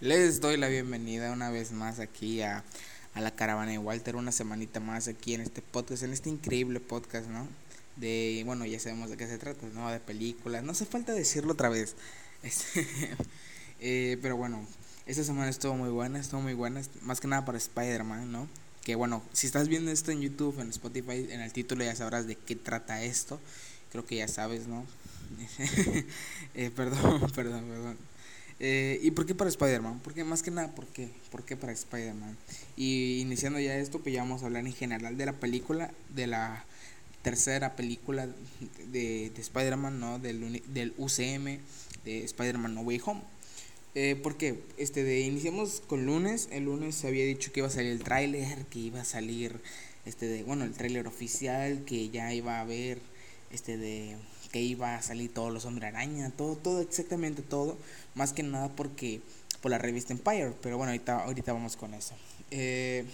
[0.00, 2.62] Les doy la bienvenida una vez más aquí a,
[3.16, 7.26] la caravana de Walter, una semanita más aquí en este podcast, en este increíble podcast,
[7.26, 7.48] ¿no?
[7.96, 9.90] De, bueno, ya sabemos de qué se trata, ¿no?
[9.90, 11.96] De películas, no hace falta decirlo otra vez.
[12.44, 12.86] Este,
[13.80, 14.64] eh, pero bueno,
[15.06, 18.46] esta semana estuvo muy buena, estuvo muy buena, más que nada para Spider-Man, ¿no?
[18.84, 22.28] Que bueno, si estás viendo esto en YouTube, en Spotify, en el título ya sabrás
[22.28, 23.40] de qué trata esto.
[23.90, 24.86] Creo que ya sabes, ¿no?
[26.54, 27.98] eh, perdón, perdón, perdón.
[28.60, 30.00] Eh, ¿Y por qué para Spider-Man?
[30.02, 31.10] Porque más que nada, ¿por qué?
[31.30, 32.36] ¿Por qué para Spider-Man?
[32.76, 36.26] Y iniciando ya esto, pues ya vamos a hablar en general de la película, de
[36.26, 36.64] la
[37.22, 38.28] tercera película
[38.90, 40.18] de, de Spider-Man, ¿no?
[40.18, 41.58] Del, del UCM,
[42.04, 43.20] de Spider-Man No Way Home.
[43.94, 44.60] Eh, ¿Por qué?
[44.76, 46.48] Este, de, iniciamos con lunes.
[46.50, 49.60] El lunes se había dicho que iba a salir el tráiler, que iba a salir,
[50.04, 52.98] este, de, bueno, el tráiler oficial, que ya iba a haber,
[53.50, 54.16] este, de
[54.52, 57.76] que iba a salir todos los hombres araña, todo, todo, exactamente todo,
[58.18, 59.20] más que nada porque
[59.62, 62.14] por la revista Empire, pero bueno, ahorita, ahorita vamos con eso.
[62.50, 63.04] Eh,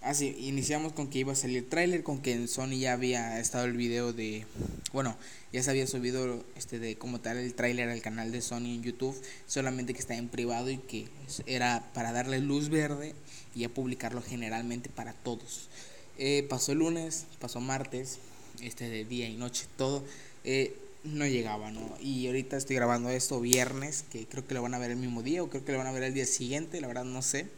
[0.00, 3.38] así, iniciamos con que iba a salir el tráiler, con que en Sony ya había
[3.40, 4.46] estado el video de,
[4.92, 5.16] bueno,
[5.52, 8.82] ya se había subido este de como tal el tráiler al canal de Sony en
[8.82, 11.08] YouTube, solamente que está en privado y que
[11.46, 13.14] era para darle luz verde
[13.54, 15.68] y ya publicarlo generalmente para todos.
[16.16, 18.18] Eh, pasó el lunes, pasó martes,
[18.60, 20.04] este de día y noche, todo
[20.44, 21.96] eh, no llegaba, ¿no?
[22.00, 25.22] Y ahorita estoy grabando esto viernes, que creo que lo van a ver el mismo
[25.22, 27.48] día o creo que lo van a ver el día siguiente, la verdad no sé.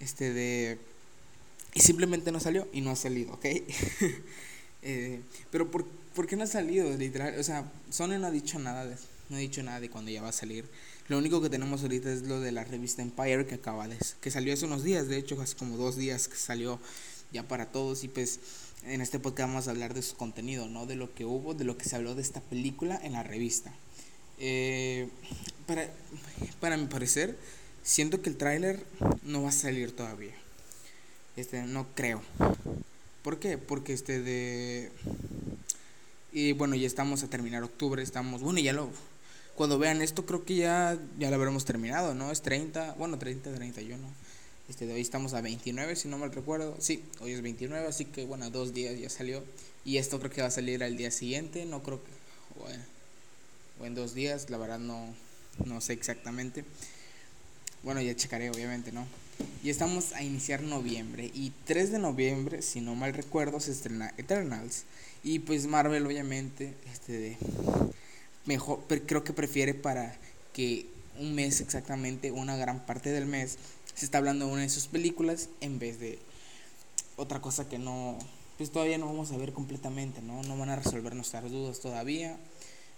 [0.00, 0.78] Este de...
[1.74, 3.44] Y simplemente no salió y no ha salido, ¿ok?
[4.82, 6.96] eh, pero por, ¿por qué no ha salido?
[6.96, 8.96] Literal, o sea, Sony no ha dicho nada de
[9.30, 10.64] no ha dicho nada de cuándo ya va a salir.
[11.08, 14.30] Lo único que tenemos ahorita es lo de la revista Empire que acaba de, que
[14.30, 16.80] salió hace unos días, de hecho, hace como dos días que salió
[17.32, 18.40] ya para todos y pues
[18.86, 20.86] en este podcast vamos a hablar de su contenido, ¿no?
[20.86, 23.72] De lo que hubo, de lo que se habló de esta película en la revista.
[24.38, 25.08] Eh,
[25.66, 25.90] para,
[26.60, 27.36] para mi parecer,
[27.82, 28.84] siento que el tráiler
[29.22, 30.34] no va a salir todavía.
[31.36, 32.22] Este, no creo.
[33.22, 33.58] ¿Por qué?
[33.58, 34.90] Porque este de...
[36.32, 38.40] Y bueno, ya estamos a terminar octubre, estamos...
[38.40, 38.90] Bueno, ya lo...
[39.56, 42.30] Cuando vean esto creo que ya, ya lo habremos terminado, ¿no?
[42.30, 44.08] Es 30, bueno, 30, 31.
[44.70, 46.76] Este, de hoy estamos a 29, si no mal recuerdo.
[46.78, 49.42] Sí, hoy es 29, así que bueno, dos días ya salió.
[49.84, 52.10] Y esto creo que va a salir al día siguiente, no creo que...
[52.56, 52.84] Bueno,
[53.80, 55.12] o en dos días, la verdad no,
[55.64, 56.64] no sé exactamente.
[57.82, 59.08] Bueno, ya checaré, obviamente, ¿no?
[59.64, 61.32] Y estamos a iniciar noviembre.
[61.34, 64.84] Y 3 de noviembre, si no mal recuerdo, se estrena Eternals.
[65.24, 67.36] Y pues Marvel, obviamente, este
[68.46, 70.16] mejor, creo que prefiere para
[70.52, 70.86] que
[71.18, 73.58] un mes exactamente, una gran parte del mes,
[73.94, 76.18] se está hablando de una de sus películas en vez de
[77.16, 78.18] otra cosa que no,
[78.56, 80.42] pues todavía no vamos a ver completamente, ¿no?
[80.42, 82.38] No van a resolver nuestras dudas todavía,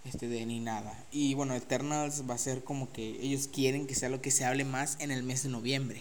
[0.04, 0.92] este, de ni nada.
[1.10, 4.44] Y bueno, Eternals va a ser como que ellos quieren que sea lo que se
[4.44, 6.00] hable más en el mes de noviembre.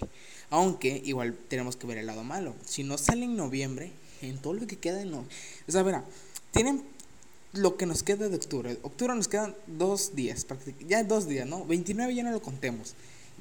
[0.49, 2.55] Aunque igual tenemos que ver el lado malo.
[2.65, 3.91] Si no sale en noviembre,
[4.21, 5.35] en todo lo que queda noviembre.
[5.67, 6.03] O sea, verá,
[6.51, 6.83] tienen
[7.53, 8.77] lo que nos queda de octubre.
[8.83, 10.45] Octubre nos quedan dos días,
[10.87, 11.65] ya dos días, ¿no?
[11.65, 12.95] 29 ya no lo contemos.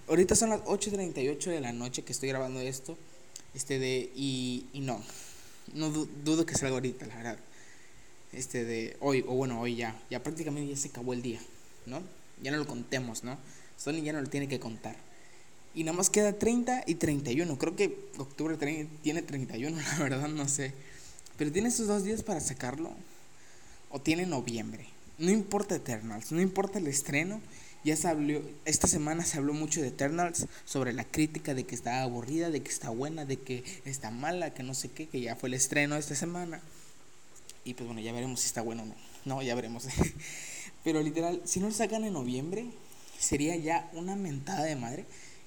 [0.08, 2.96] Ahorita son las 8.38 de la noche que estoy grabando esto.
[3.54, 4.10] Este de.
[4.14, 5.02] Y, y no.
[5.74, 7.38] No dudo que salga ahorita, la verdad.
[8.32, 8.96] Este de.
[9.00, 10.00] Hoy, o bueno, hoy ya.
[10.10, 11.40] Ya prácticamente ya se acabó el día,
[11.86, 12.02] ¿no?
[12.42, 13.38] Ya no lo contemos, ¿no?
[13.76, 14.96] Sony ya no lo tiene que contar.
[15.74, 17.58] Y nada más queda 30 y 31.
[17.58, 18.56] Creo que octubre
[19.02, 20.72] tiene 31, la verdad, no sé.
[21.36, 22.90] Pero tiene esos dos días para sacarlo.
[23.90, 24.86] O tiene noviembre.
[25.18, 27.40] No importa Eternals, no importa el estreno
[27.84, 31.74] ya se habló, esta semana se habló mucho de Eternals, sobre la crítica de que
[31.74, 35.20] está aburrida, de que está buena, de que está mala, que no sé qué, que
[35.20, 36.60] ya fue el estreno esta semana.
[37.64, 38.94] Y pues bueno, ya veremos si está bueno o no.
[39.24, 39.86] No, ya veremos.
[40.84, 42.66] Pero literal, si no lo sacan en noviembre,
[43.18, 45.04] sería ya una mentada de madre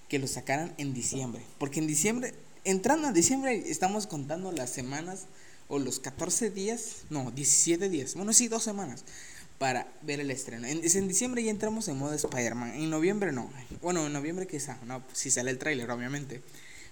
[0.10, 1.42] que lo sacaran en diciembre.
[1.58, 2.34] Porque en diciembre,
[2.64, 5.26] entrando a diciembre, estamos contando las semanas
[5.68, 9.06] o los 14 días, no, 17 días, bueno, sí, dos semanas
[9.64, 10.68] para ver el estreno.
[10.68, 12.74] En, en diciembre ya entramos en modo Spider-Man.
[12.74, 13.50] En noviembre no.
[13.82, 16.42] Bueno, en noviembre quizá, no, si sale el tráiler, obviamente.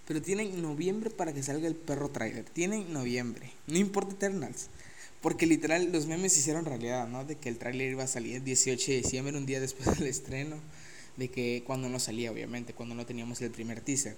[0.08, 2.46] Pero tienen noviembre para que salga el perro tráiler.
[2.46, 3.52] Tienen noviembre.
[3.68, 4.70] No importa Eternals.
[5.20, 7.26] Porque literal los memes se hicieron realidad, ¿no?
[7.26, 10.08] De que el tráiler iba a salir el 18 de diciembre, un día después del
[10.08, 10.56] estreno.
[11.18, 14.16] De que cuando no salía, obviamente, cuando no teníamos el primer teaser.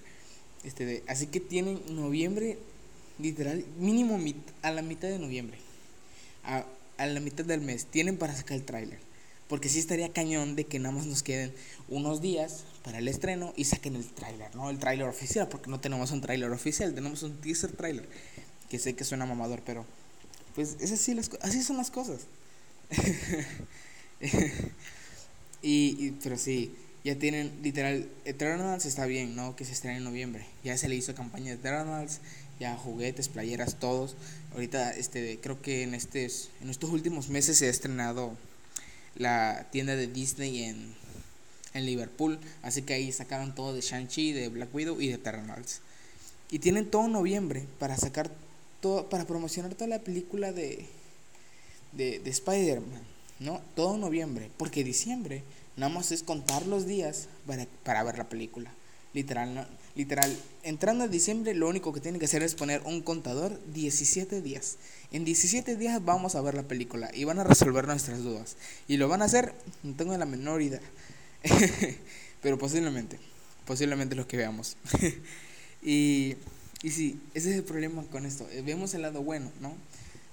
[0.63, 2.59] Este de, así que tienen noviembre,
[3.17, 4.19] literal, mínimo
[4.61, 5.57] a la mitad de noviembre.
[6.43, 6.67] A,
[6.97, 8.99] a la mitad del mes tienen para sacar el tráiler.
[9.47, 11.53] Porque sí estaría cañón de que nada más nos queden
[11.89, 14.69] unos días para el estreno y saquen el tráiler, ¿no?
[14.69, 18.07] El tráiler oficial, porque no tenemos un tráiler oficial, tenemos un teaser tráiler,
[18.69, 19.85] que sé que suena mamador, pero
[20.55, 22.21] pues es así, las, así son las cosas.
[25.61, 26.73] y, pero sí,
[27.03, 29.55] ya tienen, literal, Eternals está bien, ¿no?
[29.55, 30.45] Que se estrena en noviembre.
[30.63, 32.19] Ya se le hizo campaña de Eternals,
[32.59, 34.15] ya juguetes, playeras, todos.
[34.53, 38.37] Ahorita, este, creo que en, estos, en estos últimos meses se ha estrenado
[39.15, 40.93] la tienda de Disney en,
[41.73, 42.39] en Liverpool.
[42.61, 45.81] Así que ahí sacaron todo de Shang-Chi, de Black Widow y de Eternals.
[46.51, 48.29] Y tienen todo noviembre para sacar
[48.81, 50.85] todo, para promocionar toda la película de,
[51.93, 53.01] de, de Spider-Man,
[53.39, 53.61] ¿no?
[53.75, 55.43] Todo noviembre, porque diciembre
[55.75, 58.71] Nada más es contar los días para, para ver la película.
[59.13, 63.59] Literal, literal, entrando a diciembre lo único que tienen que hacer es poner un contador
[63.73, 64.77] 17 días.
[65.11, 68.55] En 17 días vamos a ver la película y van a resolver nuestras dudas.
[68.87, 69.53] Y lo van a hacer,
[69.83, 70.81] no tengo la menor idea.
[72.41, 73.19] Pero posiblemente,
[73.65, 74.77] posiblemente lo que veamos.
[75.83, 76.35] y,
[76.81, 78.47] y sí, ese es el problema con esto.
[78.51, 79.75] Eh, vemos el lado bueno, ¿no?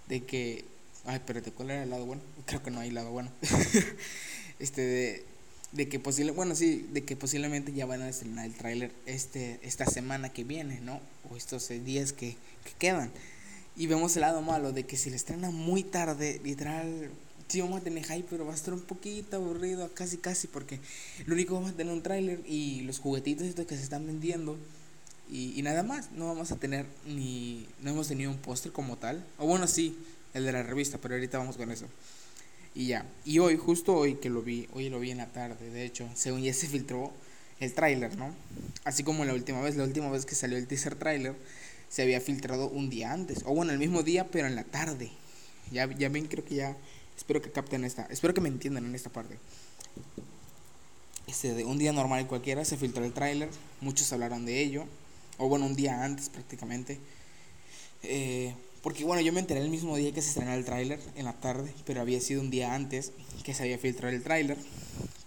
[0.09, 0.65] De que...
[1.07, 2.21] Ay, pero ¿cuál era el lado bueno?
[2.45, 3.31] Creo que no hay lado bueno.
[4.59, 5.25] este de
[5.73, 9.61] de que posible, bueno, sí, de que posiblemente ya van a estrenar el tráiler este
[9.63, 11.01] esta semana que viene, ¿no?
[11.31, 13.11] O estos días que, que, quedan.
[13.77, 17.11] Y vemos el lado malo de que si le estrena muy tarde, literal,
[17.49, 20.81] sí vamos a tener hype, pero va a estar un poquito aburrido, casi casi, porque
[21.27, 24.59] lo único vamos a tener un tráiler y los juguetitos estos que se están vendiendo
[25.31, 28.97] y, y nada más, no vamos a tener ni, no hemos tenido un póster como
[28.97, 29.97] tal, o bueno, sí,
[30.35, 31.87] el de la revista, pero ahorita vamos con eso.
[32.75, 33.05] Y ya.
[33.25, 36.09] Y hoy, justo hoy que lo vi, hoy lo vi en la tarde, de hecho,
[36.15, 37.13] según ya se filtró
[37.59, 38.35] el tráiler, ¿no?
[38.85, 41.35] Así como la última vez, la última vez que salió el teaser tráiler,
[41.89, 45.11] se había filtrado un día antes, o bueno, el mismo día, pero en la tarde.
[45.73, 46.77] Ya, ya ven, creo que ya,
[47.17, 49.39] espero que capten esta, espero que me entiendan en esta parte.
[51.27, 53.51] Este, de un día normal cualquiera se filtró el tráiler,
[53.81, 54.85] muchos hablaron de ello,
[55.39, 56.99] o bueno, un día antes prácticamente.
[58.03, 61.27] Eh, porque bueno, yo me enteré el mismo día que se estrenó el tráiler, en
[61.27, 63.13] la tarde, pero había sido un día antes
[63.45, 64.57] que se había filtrado el tráiler.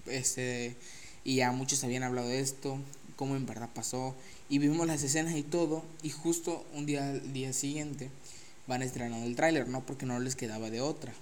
[0.08, 0.76] Este,
[1.24, 2.80] y ya muchos habían hablado de esto,
[3.16, 4.16] cómo en verdad pasó.
[4.50, 5.84] Y vimos las escenas y todo.
[6.02, 8.10] Y justo un día, al día siguiente
[8.66, 9.86] van a estrenar el tráiler, ¿no?
[9.86, 11.14] Porque no les quedaba de otra.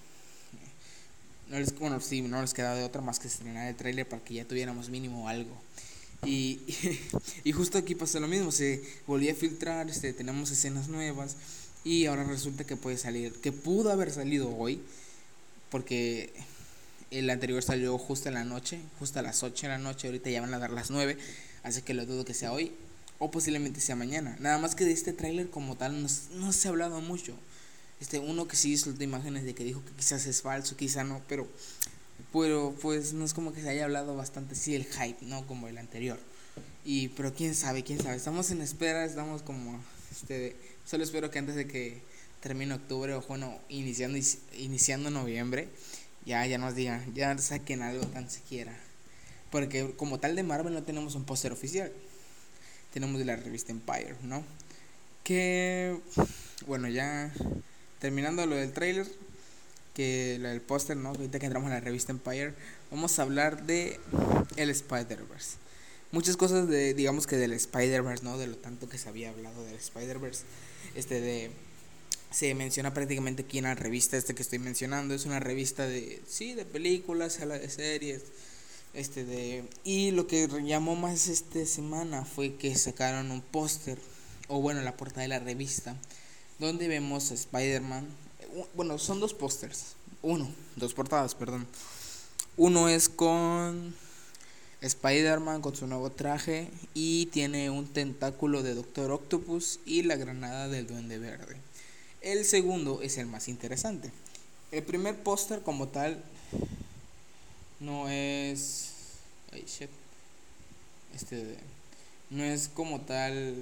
[1.50, 4.24] No les, bueno, sí, no les quedaba de otra más que estrenar el tráiler para
[4.24, 5.54] que ya tuviéramos mínimo algo.
[6.26, 6.62] Y,
[7.44, 11.36] y, justo aquí pasó lo mismo, se volvió a filtrar, este, tenemos escenas nuevas
[11.84, 14.82] y ahora resulta que puede salir, que pudo haber salido hoy,
[15.70, 16.34] porque
[17.12, 20.30] el anterior salió justo en la noche, justo a las 8 de la noche, ahorita
[20.30, 21.18] ya van a dar las 9,
[21.64, 22.72] así que lo dudo que sea hoy,
[23.20, 24.36] o posiblemente sea mañana.
[24.40, 27.36] Nada más que de este tráiler como tal no, se ha hablado mucho.
[28.00, 31.22] Este, uno que sí soltó imágenes de que dijo que quizás es falso, quizá no,
[31.28, 31.48] pero,
[32.34, 35.68] pero pues no es como que se haya hablado bastante, sí, el hype, no como
[35.68, 36.20] el anterior.
[36.84, 39.80] Y, pero quién sabe, quién sabe, estamos en espera, estamos como,
[40.12, 40.56] este,
[40.86, 42.02] Solo espero que antes de que
[42.42, 44.18] termine octubre o bueno, iniciando,
[44.58, 45.70] iniciando noviembre,
[46.26, 48.78] ya, ya nos digan, ya saquen algo tan siquiera.
[49.52, 51.92] Porque como tal de Marvel no tenemos un póster oficial.
[52.94, 54.44] Tenemos de la revista Empire, ¿no?
[55.24, 55.98] Que,
[56.68, 57.32] bueno, ya
[58.00, 59.08] terminando lo del trailer,
[59.94, 61.10] que lo del póster, ¿no?
[61.10, 62.54] Ahorita que entramos en la revista Empire,
[62.90, 64.00] vamos a hablar de
[64.58, 65.58] el Spider-Verse.
[66.12, 68.38] Muchas cosas de, digamos que del Spider-Verse, ¿no?
[68.38, 70.44] De lo tanto que se había hablado del Spider-Verse.
[70.96, 71.52] Este de
[72.32, 75.14] se menciona prácticamente aquí en la revista este que estoy mencionando.
[75.14, 78.24] Es una revista de sí de películas de series
[78.94, 83.98] este de y lo que llamó más esta semana fue que sacaron un póster
[84.48, 85.96] o bueno la portada de la revista
[86.60, 88.08] donde vemos a Spider-Man.
[88.76, 89.96] Bueno son dos pósters.
[90.22, 91.68] Uno dos portadas perdón.
[92.58, 93.96] Uno es con
[94.82, 100.68] Spider-Man con su nuevo traje y tiene un tentáculo de Doctor Octopus y la granada
[100.68, 101.56] del Duende Verde.
[102.22, 104.12] El segundo es el más interesante.
[104.72, 106.24] El primer póster como tal
[107.80, 108.92] no es...
[109.52, 109.90] Ay, shit.
[111.14, 111.58] Este,
[112.30, 113.56] no es como tal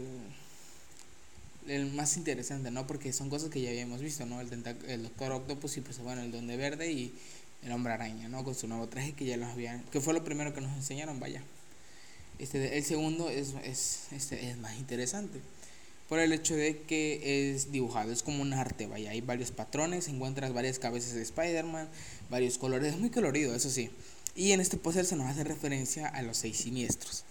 [1.67, 2.87] el más interesante, ¿no?
[2.87, 4.39] Porque son cosas que ya habíamos visto, ¿no?
[4.41, 4.51] El,
[4.87, 7.13] el Doctor Octopus y pues bueno, el Duende Verde y
[7.63, 8.43] el hombre araña, ¿no?
[8.43, 11.19] Con su nuevo traje que ya los habían, que fue lo primero que nos enseñaron,
[11.19, 11.41] vaya.
[12.39, 15.39] Este, el segundo es, es, este, es más interesante
[16.09, 20.07] por el hecho de que es dibujado, es como un arte, vaya, hay varios patrones,
[20.07, 21.87] encuentras varias cabezas de Spider-Man,
[22.31, 23.91] varios colores, es muy colorido, eso sí.
[24.35, 27.25] Y en este póster se nos hace referencia a los seis siniestros.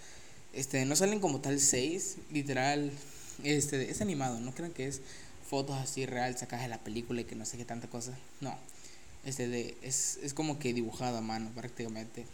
[0.53, 2.93] Este, no salen como tal seis, literal,
[3.43, 5.01] este, es animado, no crean que es
[5.49, 8.57] fotos así real sacadas de la película y que no sé qué tanta cosa, no
[9.25, 12.27] este de, es, es como que dibujado a mano prácticamente.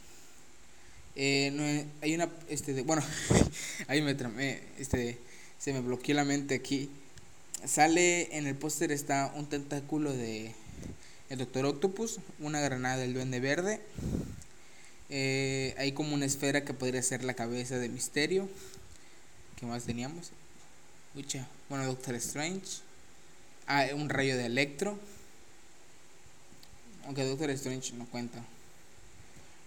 [1.17, 1.63] Eh, no,
[2.03, 3.03] hay una, este de, bueno,
[3.89, 5.19] ahí me tramé, este,
[5.59, 6.91] se me bloqueó la mente aquí.
[7.65, 10.55] Sale en el póster está un tentáculo de
[11.31, 13.81] el Doctor Octopus, una granada del Duende Verde
[15.11, 18.49] Eh, hay como una esfera que podría ser la cabeza de Misterio.
[19.57, 20.33] ¿Qué más teníamos?
[21.15, 21.47] Ucha.
[21.69, 22.83] Bueno, Doctor Strange.
[23.67, 24.99] Ah, un rayo de Electro.
[27.05, 28.43] Aunque Doctor Strange no cuenta.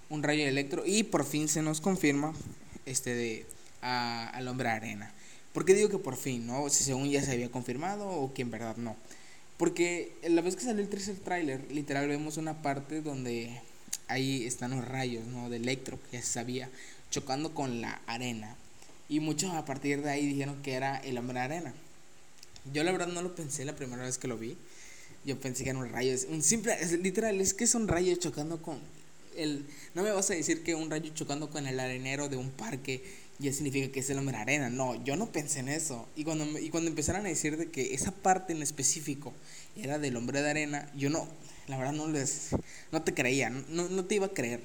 [0.10, 0.84] Un rayo de Electro.
[0.86, 2.34] Y por fin se nos confirma
[2.86, 3.46] este de
[3.82, 5.12] al hombre arena.
[5.54, 6.70] ¿Por qué digo que por fin, no?
[6.70, 8.96] Si según ya se había confirmado o que en verdad no.
[9.58, 13.60] Porque la vez que salió el tercer tráiler, literal vemos una parte donde
[14.08, 15.50] ahí están los rayos, ¿no?
[15.50, 16.70] De Electro, que ya se sabía,
[17.10, 18.56] chocando con la arena.
[19.10, 21.74] Y muchos a partir de ahí dijeron que era el hombre arena.
[22.72, 24.58] Yo la verdad no lo pensé la primera vez que lo vi.
[25.28, 26.16] Yo pensé que eran un rayo.
[26.30, 28.80] Un simple, literal, es que es un rayo chocando con
[29.36, 29.66] el...
[29.94, 33.04] No me vas a decir que un rayo chocando con el arenero de un parque
[33.38, 34.70] ya significa que es el hombre arena.
[34.70, 36.08] No, yo no pensé en eso.
[36.16, 39.34] Y cuando, y cuando empezaron a decir de que esa parte en específico
[39.76, 41.28] era del hombre de arena, yo no,
[41.68, 42.52] la verdad no les,
[42.94, 44.62] no te creía, no, no te iba a creer.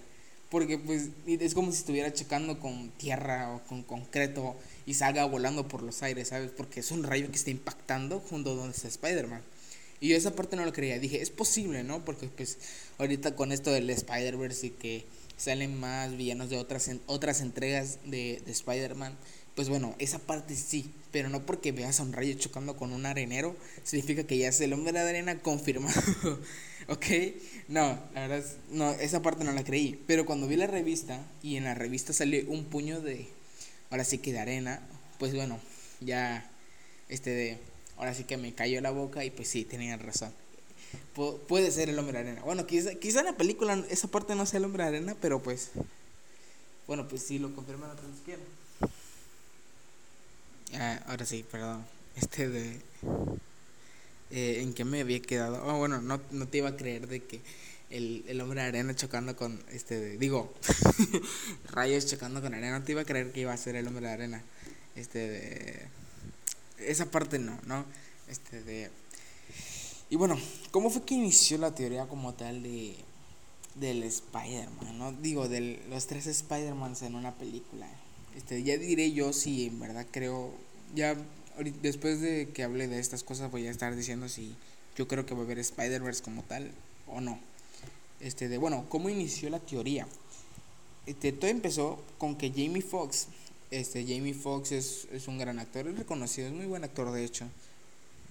[0.48, 4.54] Porque pues es como si estuviera chocando con tierra o con concreto
[4.86, 6.52] y salga volando por los aires, ¿sabes?
[6.56, 9.42] Porque es un rayo que está impactando junto a donde está Spider-Man.
[10.02, 10.98] Y yo esa parte no lo creía.
[10.98, 12.04] Dije, es posible, ¿no?
[12.04, 12.58] Porque pues
[12.98, 15.04] ahorita con esto del Spider-Verse y que
[15.36, 19.16] salen más villanos de otras, otras entregas de, de Spider-Man.
[19.54, 23.06] Pues bueno, esa parte sí, pero no porque veas a un rayo chocando con un
[23.06, 23.54] arenero,
[23.84, 26.02] significa que ya es el hombre de arena confirmado.
[26.88, 27.06] ¿Ok?
[27.68, 30.02] No, la verdad, no, esa parte no la creí.
[30.08, 33.28] Pero cuando vi la revista y en la revista salió un puño de,
[33.88, 34.82] ahora sí que de arena,
[35.20, 35.60] pues bueno,
[36.00, 36.50] ya,
[37.08, 37.71] este de,
[38.02, 40.32] ahora sí que me cayó la boca y pues sí, tenían razón
[41.12, 42.42] puede ser el hombre de arena.
[42.42, 45.42] Bueno, quizá, quizá en la película esa parte no sea el hombre de arena, pero
[45.42, 45.70] pues.
[46.86, 48.44] Bueno, pues sí lo confirman a todos quieren.
[50.74, 51.84] Ah, ahora sí, perdón.
[52.16, 52.80] Este de.
[54.30, 55.62] Eh, ¿En qué me había quedado?
[55.66, 57.40] Oh, bueno, no, no te iba a creer de que
[57.90, 59.62] el, el hombre de arena chocando con.
[59.70, 60.52] este de, Digo,
[61.70, 62.78] rayos chocando con arena.
[62.78, 64.42] No te iba a creer que iba a ser el hombre de arena.
[64.96, 66.01] Este de.
[66.86, 67.84] Esa parte no, ¿no?
[68.28, 68.90] Este de
[70.12, 70.38] y bueno,
[70.70, 72.96] ¿cómo fue que inició la teoría como tal de
[73.74, 75.12] del Spider-Man, ¿no?
[75.12, 77.88] Digo, de los tres Spider-Mans en una película.
[78.36, 80.52] Este, ya diré yo si en verdad creo,
[80.94, 81.16] ya
[81.80, 84.54] después de que hable de estas cosas voy a estar diciendo si
[84.96, 86.70] yo creo que va a haber Spider-Verse como tal
[87.06, 87.38] o no.
[88.20, 90.06] Este, de bueno, ¿cómo inició la teoría?
[91.06, 93.28] Este, todo empezó con que Jamie Foxx,
[93.72, 97.24] este, Jamie Foxx es, es un gran actor, es reconocido, es muy buen actor de
[97.24, 97.46] hecho.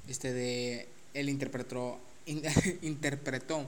[0.07, 1.99] Este, de él interpretó,
[2.81, 3.65] interpretó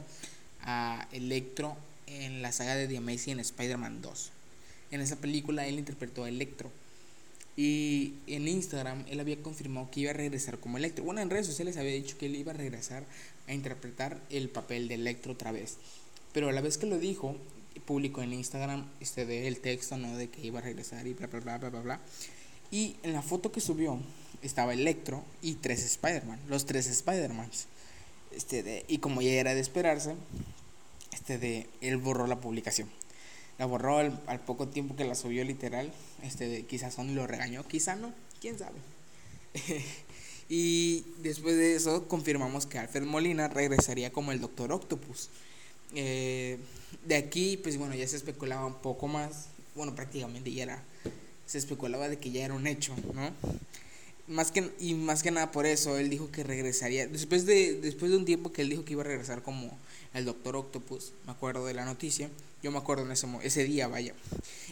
[0.62, 1.76] a Electro
[2.08, 4.32] en la saga de The Amazing Spider-Man 2.
[4.92, 6.70] En esa película él interpretó a Electro.
[7.58, 11.04] Y en Instagram él había confirmado que iba a regresar como Electro.
[11.04, 13.04] Bueno, en redes sociales había dicho que él iba a regresar
[13.48, 15.78] a interpretar el papel de Electro otra vez.
[16.34, 17.36] Pero a la vez que lo dijo,
[17.82, 20.16] publicó en Instagram este de el texto, ¿no?
[20.18, 22.00] De que iba a regresar y bla, bla, bla, bla, bla, bla.
[22.72, 24.00] Y en la foto que subió
[24.42, 27.68] estaba Electro y tres Spider-Man, los tres Spider-Mans.
[28.32, 30.16] Este de, y como ya era de esperarse,
[31.14, 32.90] este de, él borró la publicación.
[33.60, 35.94] La borró al, poco tiempo que la subió literal.
[36.24, 38.12] Este de, quizás Sony lo regañó, quizá no,
[38.42, 38.80] quién sabe.
[40.50, 45.30] y después de eso confirmamos que Alfred Molina regresaría como el Doctor Octopus.
[45.96, 46.58] Eh,
[47.06, 49.48] de aquí, pues bueno, ya se especulaba un poco más.
[49.76, 50.84] Bueno, prácticamente ya era
[51.46, 53.32] se especulaba de que ya era un hecho, ¿no?
[54.28, 57.08] Más que, y más que nada por eso, él dijo que regresaría.
[57.08, 59.78] Después de, después de un tiempo que él dijo que iba a regresar como
[60.14, 62.30] el Doctor Octopus, me acuerdo de la noticia,
[62.62, 64.14] yo me acuerdo en ese, ese día, vaya.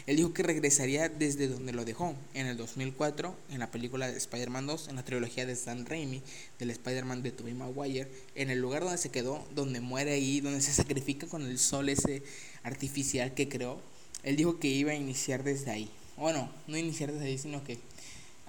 [0.06, 4.16] Él dijo que regresaría desde donde lo dejó, en el 2004, en la película de
[4.16, 6.22] Spider-Man 2, en la trilogía de Stan Raimi,
[6.58, 10.60] del Spider-Man de Tobey Maguire, en el lugar donde se quedó, donde muere ahí, donde
[10.60, 12.22] se sacrifica con el sol ese
[12.64, 13.80] artificial que creó.
[14.24, 17.78] Él dijo que iba a iniciar desde ahí, bueno, no iniciar desde ahí, sino que,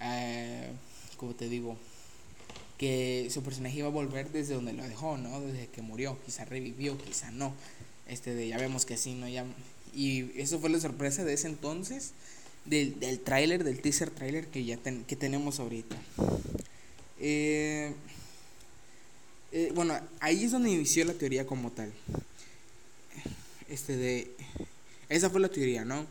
[0.01, 0.71] eh,
[1.17, 1.77] como te digo,
[2.77, 5.39] que su personaje iba a volver desde donde lo dejó, ¿no?
[5.41, 7.53] Desde que murió, quizá revivió, quizá no.
[8.07, 9.27] Este de, ya vemos que sí, ¿no?
[9.27, 9.45] Ya,
[9.95, 12.11] y eso fue la sorpresa de ese entonces,
[12.65, 15.95] del, del tráiler, del teaser tráiler que ya que tenemos ahorita.
[17.19, 17.93] Eh,
[19.51, 21.93] eh, bueno, ahí es donde inició la teoría como tal.
[23.69, 24.31] Este de...
[25.09, 26.07] Esa fue la teoría, ¿no?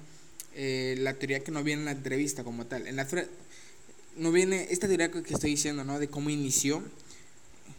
[0.55, 2.87] Eh, la teoría que no viene en la entrevista como tal.
[2.87, 3.07] En la
[4.17, 5.99] no viene esta teoría que estoy diciendo, ¿no?
[5.99, 6.83] De cómo inició.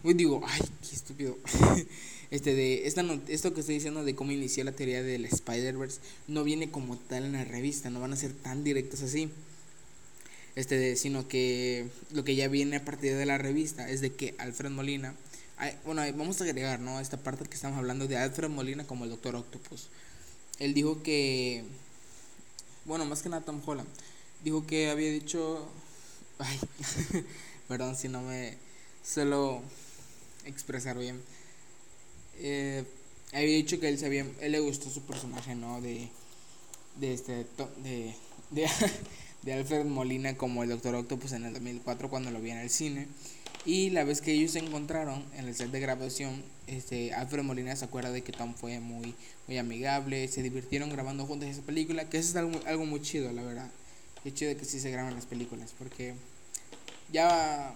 [0.04, 1.38] Uy, digo, ay, qué estúpido.
[2.34, 6.44] este de esta esto que estoy diciendo de cómo inició la teoría del Spider-Verse no
[6.44, 9.30] viene como tal en la revista, no van a ser tan directos así.
[10.56, 14.14] Este de, sino que lo que ya viene a partir de la revista es de
[14.14, 15.14] que Alfred Molina,
[15.86, 17.00] bueno, vamos a agregar, ¿no?
[17.00, 19.90] Esta parte que estamos hablando de Alfred Molina como el Doctor Octopus.
[20.58, 21.64] él dijo que,
[22.86, 23.90] bueno, más que nada Tom Holland,
[24.44, 25.68] dijo que había dicho,
[26.40, 26.60] ay,
[27.68, 28.58] perdón si no me
[29.04, 29.62] suelo
[30.46, 31.22] expresar bien,
[32.40, 32.84] eh,
[33.32, 35.82] había dicho que él sabía, él le gustó su personaje, ¿no?
[35.82, 36.10] De,
[37.00, 37.46] de este,
[37.84, 38.16] de,
[38.52, 38.68] de,
[39.44, 42.70] de Alfred Molina como el Doctor Octopus en el 2004 cuando lo vi en el
[42.70, 43.08] cine.
[43.66, 47.76] Y la vez que ellos se encontraron en el set de grabación, este, Alfred Molina
[47.76, 49.16] se acuerda de que Tom fue muy,
[49.48, 53.32] muy amigable, se divirtieron grabando juntos esa película, que eso es algo, algo muy chido,
[53.32, 53.72] la verdad.
[54.26, 56.14] Es chido que sí se graban las películas, porque
[57.12, 57.74] ya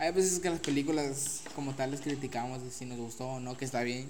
[0.00, 3.58] hay veces que las películas como tal les criticamos de si nos gustó o no,
[3.58, 4.08] que está bien.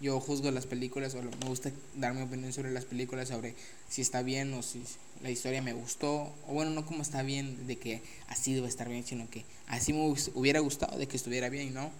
[0.00, 3.56] Yo juzgo las películas o me gusta dar mi opinión sobre las películas, sobre
[3.88, 4.84] si está bien o si
[5.20, 8.88] la historia me gustó, o bueno, no como está bien de que así debe estar
[8.88, 11.90] bien, sino que así me hubiera gustado de que estuviera bien, ¿no?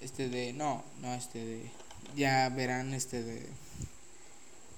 [0.00, 1.62] Este de, no, no, este de,
[2.16, 3.42] ya verán, este de,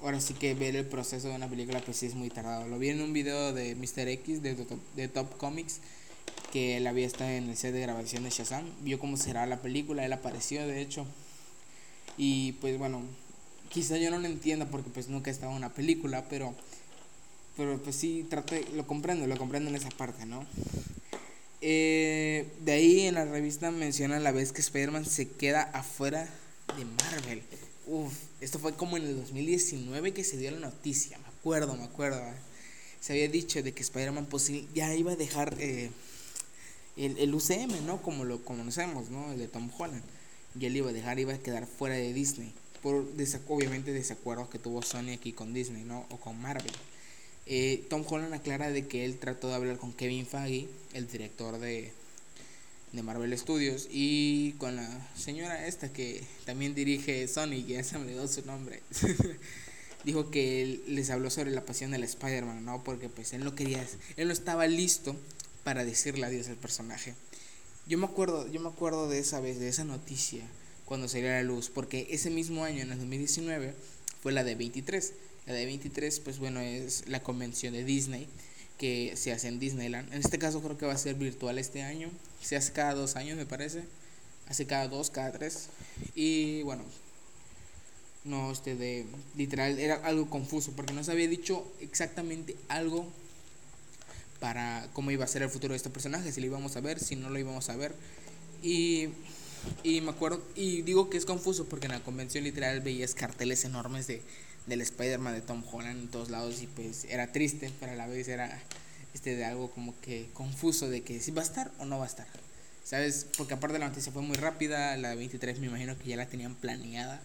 [0.00, 2.66] ahora sí que ver el proceso de una película pues sí es muy tardado.
[2.66, 4.08] Lo vi en un video de Mr.
[4.08, 4.56] X de,
[4.96, 5.80] de Top Comics,
[6.54, 9.60] que él había estado en el set de grabación de Shazam, vio cómo será la
[9.60, 11.04] película, él apareció de hecho,
[12.16, 13.02] y pues bueno,
[13.70, 16.54] quizá yo no lo entienda porque pues nunca he estado en una película, pero
[17.56, 20.46] pero pues sí, trato lo comprendo, lo comprendo en esa parte, ¿no?
[21.60, 26.28] Eh, de ahí en la revista menciona la vez que Spider-Man se queda afuera
[26.78, 27.42] de Marvel.
[27.88, 31.82] Uf, esto fue como en el 2019 que se dio la noticia, me acuerdo, me
[31.82, 32.20] acuerdo.
[32.20, 32.36] ¿eh?
[33.00, 35.90] Se había dicho de que Spider-Man pues, ya iba a dejar eh,
[36.96, 38.02] el, el, UCM, ¿no?
[38.02, 39.32] Como lo conocemos, ¿no?
[39.32, 40.02] El de Tom Holland.
[40.58, 42.52] Y él iba a dejar, iba a quedar fuera de Disney.
[42.82, 43.06] Por
[43.48, 46.06] obviamente desacuerdo que tuvo Sony aquí con Disney, ¿no?
[46.10, 46.72] O con Marvel.
[47.46, 51.58] Eh, Tom Holland aclara de que él trató de hablar con Kevin Feige, el director
[51.58, 51.92] de,
[52.92, 57.98] de Marvel Studios, y con la señora esta que también dirige Sony, que ya se
[57.98, 58.82] me dio su nombre.
[60.04, 62.84] Dijo que él les habló sobre la pasión del Spider-Man, ¿no?
[62.84, 63.84] Porque pues él no quería,
[64.16, 65.16] él no estaba listo
[65.64, 67.14] para decirle adiós al personaje.
[67.86, 70.46] Yo me acuerdo, yo me acuerdo de esa vez, de esa noticia,
[70.84, 73.74] cuando salió a la luz, porque ese mismo año, en el 2019,
[74.22, 75.12] fue la de 23
[75.46, 78.26] la de 23, pues bueno, es la convención de Disney
[78.78, 80.12] que se hace en Disneyland.
[80.12, 82.10] En este caso creo que va a ser virtual este año.
[82.40, 83.84] Se hace cada dos años, me parece.
[84.48, 85.68] Hace cada dos, cada tres.
[86.14, 86.82] Y bueno,
[88.24, 93.06] no, este de literal era algo confuso porque no se había dicho exactamente algo
[94.40, 96.98] para cómo iba a ser el futuro de este personaje, si lo íbamos a ver,
[96.98, 97.94] si no lo íbamos a ver.
[98.62, 99.08] Y,
[99.82, 103.64] y me acuerdo, y digo que es confuso porque en la convención literal veías carteles
[103.64, 104.22] enormes de
[104.66, 108.06] del Spider-Man de Tom Holland en todos lados y pues era triste, pero a la
[108.06, 108.62] vez era
[109.12, 112.04] este de algo como que confuso de que si va a estar o no va
[112.04, 112.26] a estar.
[112.82, 113.26] ¿Sabes?
[113.38, 116.54] Porque aparte la noticia fue muy rápida, la 23 me imagino que ya la tenían
[116.54, 117.20] planeada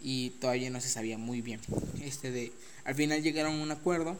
[0.00, 1.60] y todavía no se sabía muy bien.
[2.02, 2.52] Este de
[2.84, 4.16] al final llegaron a un acuerdo.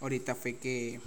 [0.00, 1.00] Ahorita fue que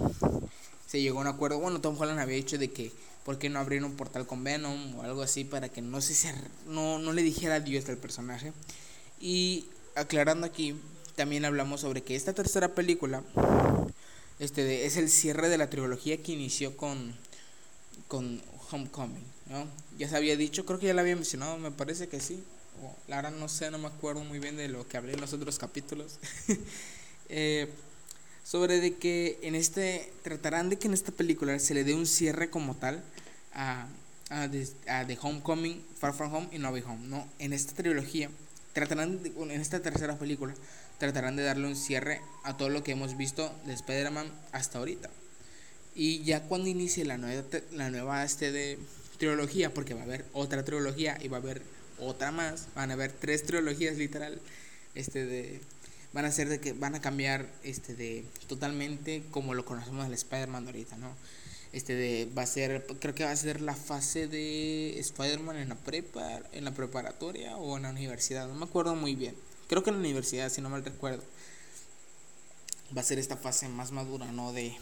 [0.86, 1.58] se llegó a un acuerdo.
[1.58, 2.92] Bueno, Tom Holland había dicho de que
[3.24, 6.32] por qué no abrir un portal con Venom o algo así para que no se
[6.66, 8.52] no, no le dijera adiós al personaje.
[9.20, 10.76] Y aclarando aquí,
[11.16, 13.22] también hablamos sobre que esta tercera película
[14.38, 17.14] este es el cierre de la trilogía que inició con,
[18.08, 19.66] con Homecoming, ¿no?
[19.96, 22.42] Ya se había dicho, creo que ya la había mencionado, me parece que sí.
[23.06, 25.58] la no sé, no me acuerdo muy bien de lo que hablé en los otros
[25.58, 26.18] capítulos.
[27.30, 27.72] Eh,
[28.44, 32.06] sobre de que en este, tratarán de que en esta película se le dé un
[32.06, 33.02] cierre como tal
[33.54, 33.88] a,
[34.28, 37.26] a, a The Homecoming, Far From Home y No Way Home, ¿no?
[37.38, 38.30] En esta trilogía
[38.74, 40.54] tratarán, en esta tercera película,
[40.98, 45.08] tratarán de darle un cierre a todo lo que hemos visto de Spider-Man hasta ahorita.
[45.94, 48.78] Y ya cuando inicie la nueva, la nueva este de
[49.18, 51.62] trilogía, porque va a haber otra trilogía y va a haber
[51.98, 54.40] otra más, van a haber tres trilogías literal,
[54.94, 55.60] este de
[56.14, 60.14] van a ser de que van a cambiar este de totalmente como lo conocemos al
[60.14, 61.14] Spider-Man ahorita, ¿no?
[61.74, 65.68] este de va a ser creo que va a ser la fase de Spider-Man en
[65.70, 69.34] la prepa en la preparatoria o en la universidad no me acuerdo muy bien.
[69.66, 71.24] Creo que en la universidad si no mal recuerdo.
[72.96, 74.72] Va a ser esta fase más madura no de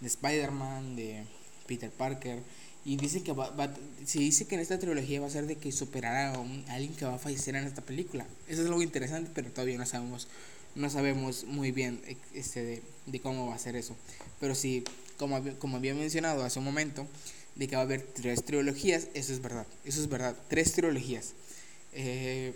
[0.00, 1.24] de Spider-Man de
[1.66, 2.42] Peter Parker
[2.86, 3.70] y dice que va, va
[4.06, 6.94] se dice que en esta trilogía va a ser de que superará a, un, alguien
[6.94, 10.28] que va a fallecer en esta película eso es algo interesante pero todavía no sabemos
[10.74, 12.00] no sabemos muy bien
[12.32, 13.94] este de, de cómo va a ser eso
[14.40, 14.84] pero sí
[15.16, 17.06] como, como había mencionado hace un momento,
[17.54, 21.32] de que va a haber tres trilogías, eso es verdad, eso es verdad, tres trilogías.
[21.92, 22.52] Eh,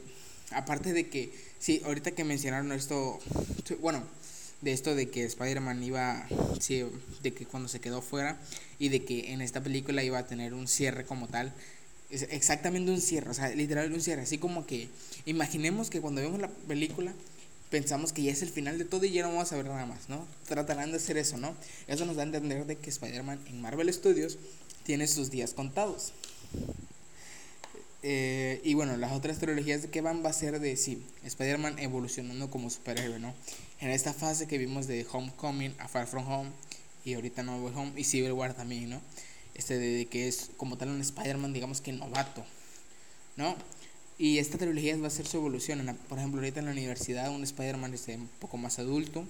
[0.50, 3.18] aparte de que, sí, ahorita que mencionaron esto,
[3.80, 4.04] bueno,
[4.60, 6.26] de esto de que Spider-Man iba,
[6.60, 6.84] sí,
[7.22, 8.38] de que cuando se quedó fuera
[8.78, 11.52] y de que en esta película iba a tener un cierre como tal,
[12.10, 14.22] Es exactamente un cierre, o sea, literal un cierre.
[14.22, 14.88] Así como que
[15.26, 17.12] imaginemos que cuando vemos la película
[17.70, 19.86] pensamos que ya es el final de todo y ya no vamos a ver nada
[19.86, 20.26] más, ¿no?
[20.48, 21.54] Tratarán de hacer eso, ¿no?
[21.86, 24.38] Eso nos da a entender de que Spider-Man en Marvel Studios
[24.82, 26.12] tiene sus días contados.
[28.02, 31.78] Eh, y bueno, las otras trilogías de que van va a ser de, sí, Spider-Man
[31.78, 33.34] evolucionando como superhéroe, ¿no?
[33.80, 36.50] En esta fase que vimos de Homecoming a Far From Home
[37.04, 39.00] y ahorita No Way Home y Civil War también, ¿no?
[39.54, 42.44] Este de, que es como tal un Spider-Man, digamos que novato,
[43.36, 43.56] ¿no?
[44.18, 45.98] Y esta trilogía va a ser su evolución.
[46.10, 49.24] por ejemplo, ahorita en la universidad un Spider-Man este, un poco más adulto,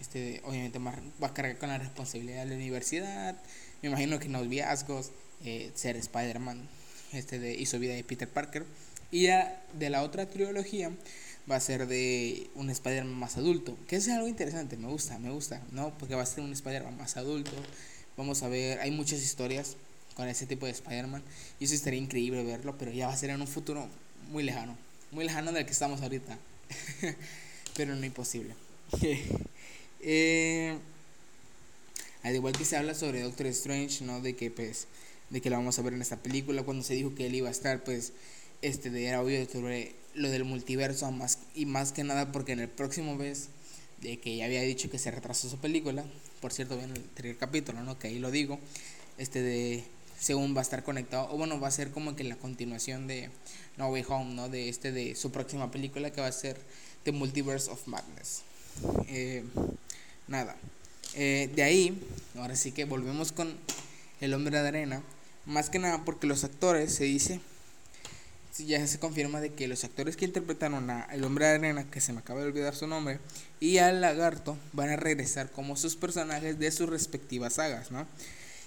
[0.00, 3.40] este, obviamente más, va a cargar con la responsabilidad de la universidad,
[3.82, 5.12] me imagino que noviazgos,
[5.44, 6.68] eh, ser Spider-Man
[7.12, 8.64] este de, su vida de Peter Parker.
[9.12, 10.90] Y ya de la otra trilogía
[11.50, 15.30] va a ser de un Spider-Man más adulto, que es algo interesante, me gusta, me
[15.30, 15.96] gusta, ¿no?
[15.98, 17.52] Porque va a ser un Spider-Man más adulto.
[18.16, 19.76] Vamos a ver, hay muchas historias
[20.14, 21.22] con ese tipo de Spider-Man
[21.60, 23.86] y eso estaría increíble verlo, pero ya va a ser en un futuro
[24.30, 24.76] muy lejano,
[25.12, 26.36] muy lejano del que estamos ahorita,
[27.76, 28.54] pero no imposible.
[30.00, 30.76] eh,
[32.22, 34.20] al igual que se habla sobre Doctor Strange, ¿no?
[34.20, 34.88] De que pues
[35.30, 37.48] de que lo vamos a ver en esta película cuando se dijo que él iba
[37.48, 38.12] a estar pues
[38.62, 42.60] este de era obvio sobre lo del multiverso más y más que nada porque en
[42.60, 43.50] el próximo mes
[44.00, 46.04] de que ya había dicho que se retrasó su película.
[46.40, 48.58] Por cierto en el anterior capítulo no que ahí lo digo.
[49.18, 49.84] Este de
[50.18, 53.30] según va a estar conectado o bueno va a ser como que la continuación de
[53.76, 56.56] No Way Home no de este de su próxima película que va a ser
[57.04, 58.42] The Multiverse of Madness.
[59.08, 59.44] Eh,
[60.28, 60.56] nada.
[61.14, 62.02] Eh, de ahí
[62.36, 63.56] ahora sí que volvemos con
[64.20, 65.02] el hombre de arena.
[65.44, 67.40] Más que nada porque los actores, se dice,
[68.58, 72.00] ya se confirma de que los actores que interpretaron a El Hombre de Arena, que
[72.00, 73.18] se me acaba de olvidar su nombre,
[73.60, 78.06] y al Lagarto van a regresar como sus personajes de sus respectivas sagas, ¿no?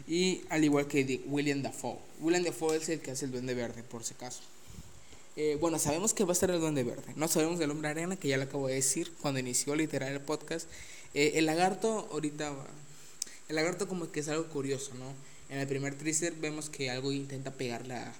[0.08, 1.98] Y al igual que William Dafoe.
[2.20, 4.42] William Dafoe es el que hace el Duende Verde, por si acaso.
[5.36, 7.14] Eh, bueno, sabemos que va a estar el Duende Verde.
[7.16, 10.12] No sabemos del Hombre de Arena, que ya lo acabo de decir cuando inició literal
[10.12, 10.68] el podcast.
[11.14, 12.54] Eh, el Lagarto, ahorita.
[13.48, 15.14] El Lagarto, como que es algo curioso, ¿no?
[15.50, 18.14] En el primer teaser vemos que algo intenta pegarle a,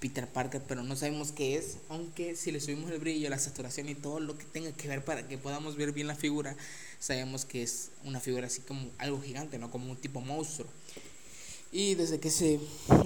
[0.00, 3.88] Peter Parker, pero no sabemos qué es, aunque si le subimos el brillo, la saturación
[3.88, 6.56] y todo lo que tenga que ver para que podamos ver bien la figura,
[6.98, 10.68] sabemos que es una figura así como algo gigante, no como un tipo monstruo.
[11.70, 12.60] Y desde que se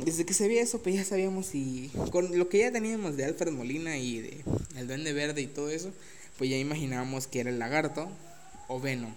[0.05, 3.25] desde que se vio eso, pues ya sabíamos y con lo que ya teníamos de
[3.25, 4.45] Alfred Molina y de
[4.77, 5.93] El Duende Verde y todo eso,
[6.37, 8.09] pues ya imaginábamos que era el lagarto
[8.69, 9.15] o Venom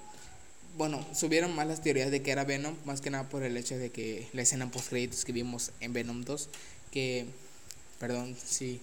[0.79, 3.77] bueno, subieron más las teorías de que era Venom, más que nada por el hecho
[3.77, 6.49] de que la escena post créditos que vimos en Venom 2,
[6.89, 7.25] que,
[7.99, 8.79] perdón, sí,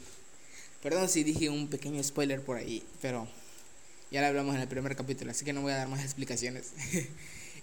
[0.83, 3.27] perdón si dije un pequeño spoiler por ahí, pero
[4.11, 6.73] ya lo hablamos en el primer capítulo, así que no voy a dar más explicaciones.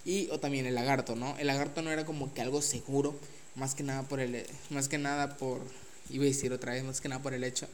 [0.06, 1.38] y o también el lagarto, ¿no?
[1.38, 3.16] El lagarto no era como que algo seguro,
[3.56, 5.62] más que nada por el, más que nada por,
[6.10, 7.68] iba a decir otra vez, más que nada por el hecho,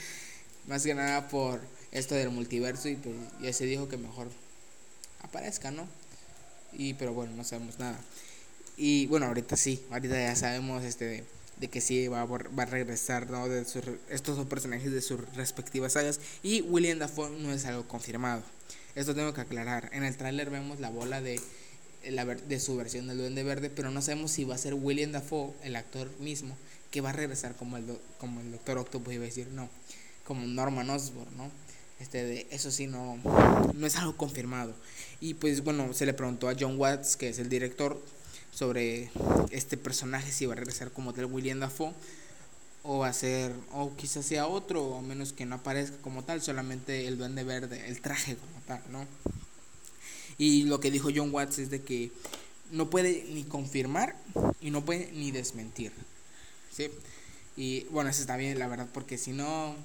[0.66, 1.60] más que nada por
[1.92, 4.28] esto del multiverso y pues ya se dijo que mejor
[5.20, 5.86] aparezca, ¿no?
[6.72, 7.98] Y pero bueno, no sabemos nada.
[8.76, 11.24] Y bueno, ahorita sí, ahorita ya sabemos este de,
[11.66, 13.48] que sí va a, va a regresar ¿no?
[13.48, 18.44] de estos dos personajes de sus respectivas sagas y William Dafoe no es algo confirmado.
[18.94, 19.90] Esto tengo que aclarar.
[19.92, 21.40] En el tráiler vemos la bola de
[22.06, 25.12] la, de su versión del Duende Verde, pero no sabemos si va a ser William
[25.12, 26.56] Dafoe, el actor mismo,
[26.90, 27.84] que va a regresar como el,
[28.18, 29.68] como el Doctor Octopus, iba a decir, no,
[30.24, 31.50] como Norman Osborn, ¿no?
[32.00, 33.18] Este, de, eso sí, no,
[33.74, 34.74] no es algo confirmado.
[35.20, 38.00] Y pues bueno, se le preguntó a John Watts, que es el director,
[38.58, 39.10] sobre
[39.50, 41.92] este personaje, si va a regresar como tal William Dafoe,
[42.82, 46.42] o va a ser, o quizás sea otro, o menos que no aparezca como tal,
[46.42, 49.06] solamente el duende verde, el traje como tal, ¿no?
[50.38, 52.10] Y lo que dijo John Watts es de que
[52.72, 54.16] no puede ni confirmar
[54.60, 55.92] y no puede ni desmentir.
[56.72, 56.88] ¿Sí?
[57.56, 59.76] Y bueno, eso está bien, la verdad, porque si no,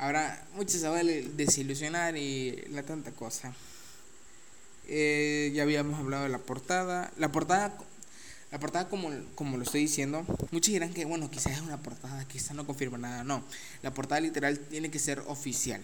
[0.00, 3.52] Ahora, muchos se a desilusionar y la tanta cosa.
[4.86, 7.10] Eh, ya habíamos hablado de la portada.
[7.18, 7.76] La portada,
[8.50, 12.24] la portada como, como lo estoy diciendo, muchos dirán que, bueno, quizás es una portada,
[12.26, 13.24] quizás no confirma nada.
[13.24, 13.42] No,
[13.82, 15.82] la portada literal tiene que ser oficial.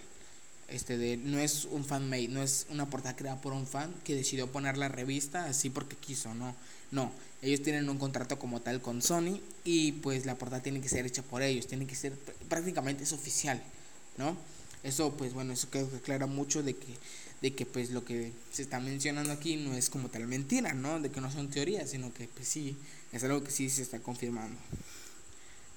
[0.68, 3.94] Este de, no es un fan made, no es una portada creada por un fan
[4.02, 6.54] que decidió poner la revista así porque quiso, no.
[6.90, 10.88] No, ellos tienen un contrato como tal con Sony y pues la portada tiene que
[10.88, 12.14] ser hecha por ellos, tiene que ser
[12.48, 13.62] prácticamente es oficial.
[14.16, 14.36] ¿no?
[14.82, 16.94] Eso, pues bueno, eso creo que aclara mucho de que,
[17.44, 20.98] de que pues lo que se está mencionando aquí no es como tal mentira, ¿no?
[20.98, 22.74] De que no son teorías, sino que pues sí,
[23.12, 24.58] es algo que sí se está confirmando.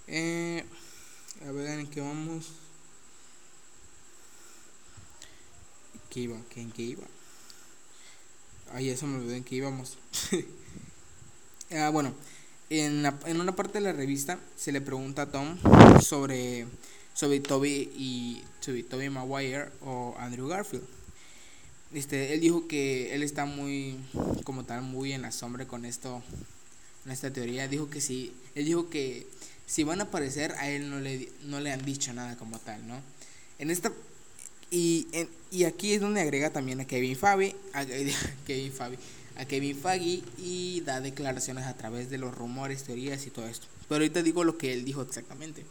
[0.07, 0.63] Eh,
[1.45, 2.53] a ver en qué vamos.
[6.09, 6.37] ¿Qué iba?
[6.55, 7.03] ¿En qué iba?
[8.71, 9.97] Ay, eso me olvidó en qué íbamos.
[11.71, 12.13] ah, bueno,
[12.69, 15.57] en, en una parte de la revista se le pregunta a Tom
[16.01, 16.65] sobre,
[17.13, 20.96] sobre Toby y sobre Toby Maguire o Andrew Garfield.
[21.93, 23.97] Este, él dijo que él está muy,
[24.43, 26.21] como tal, muy en la sombra con esto,
[27.05, 27.67] en esta teoría.
[27.67, 29.27] Dijo que sí, él dijo que
[29.65, 32.87] si van a aparecer, a él no le, no le han dicho nada como tal,
[32.87, 33.01] ¿no?
[33.59, 33.91] En esta,
[34.69, 37.85] y, en, y aquí es donde agrega también a Kevin Fabi, a,
[38.45, 38.97] Kevin Fabi,
[39.37, 43.67] a Kevin Faggy y da declaraciones a través de los rumores, teorías y todo esto.
[43.87, 45.65] Pero ahorita digo lo que él dijo exactamente.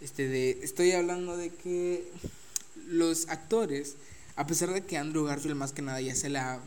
[0.00, 2.06] Este de, estoy hablando de que
[2.88, 3.96] los actores,
[4.36, 6.60] a pesar de que Andrew Garfield más que nada ya se la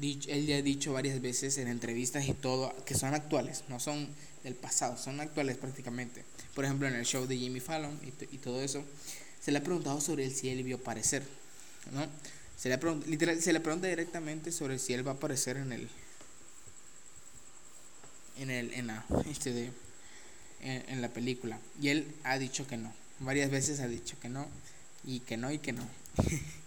[0.00, 3.80] dicho, él ya ha dicho varias veces en entrevistas y todo, que son actuales, no
[3.80, 4.08] son
[4.44, 6.24] del pasado, son actuales prácticamente.
[6.54, 7.98] Por ejemplo, en el show de Jimmy Fallon
[8.30, 8.84] y, todo eso,
[9.40, 11.22] se le ha preguntado sobre él si él vio aparecer,
[11.92, 12.06] ¿no?
[12.56, 15.88] Se le, literal, se le pregunta directamente sobre si él va a aparecer en el.
[18.38, 18.72] En el.
[18.74, 19.04] En la.
[19.28, 19.72] Este de,
[20.60, 21.58] en, la película.
[21.80, 22.92] Y él ha dicho que no.
[23.18, 24.46] Varias veces ha dicho que no.
[25.04, 25.82] Y que no y que no.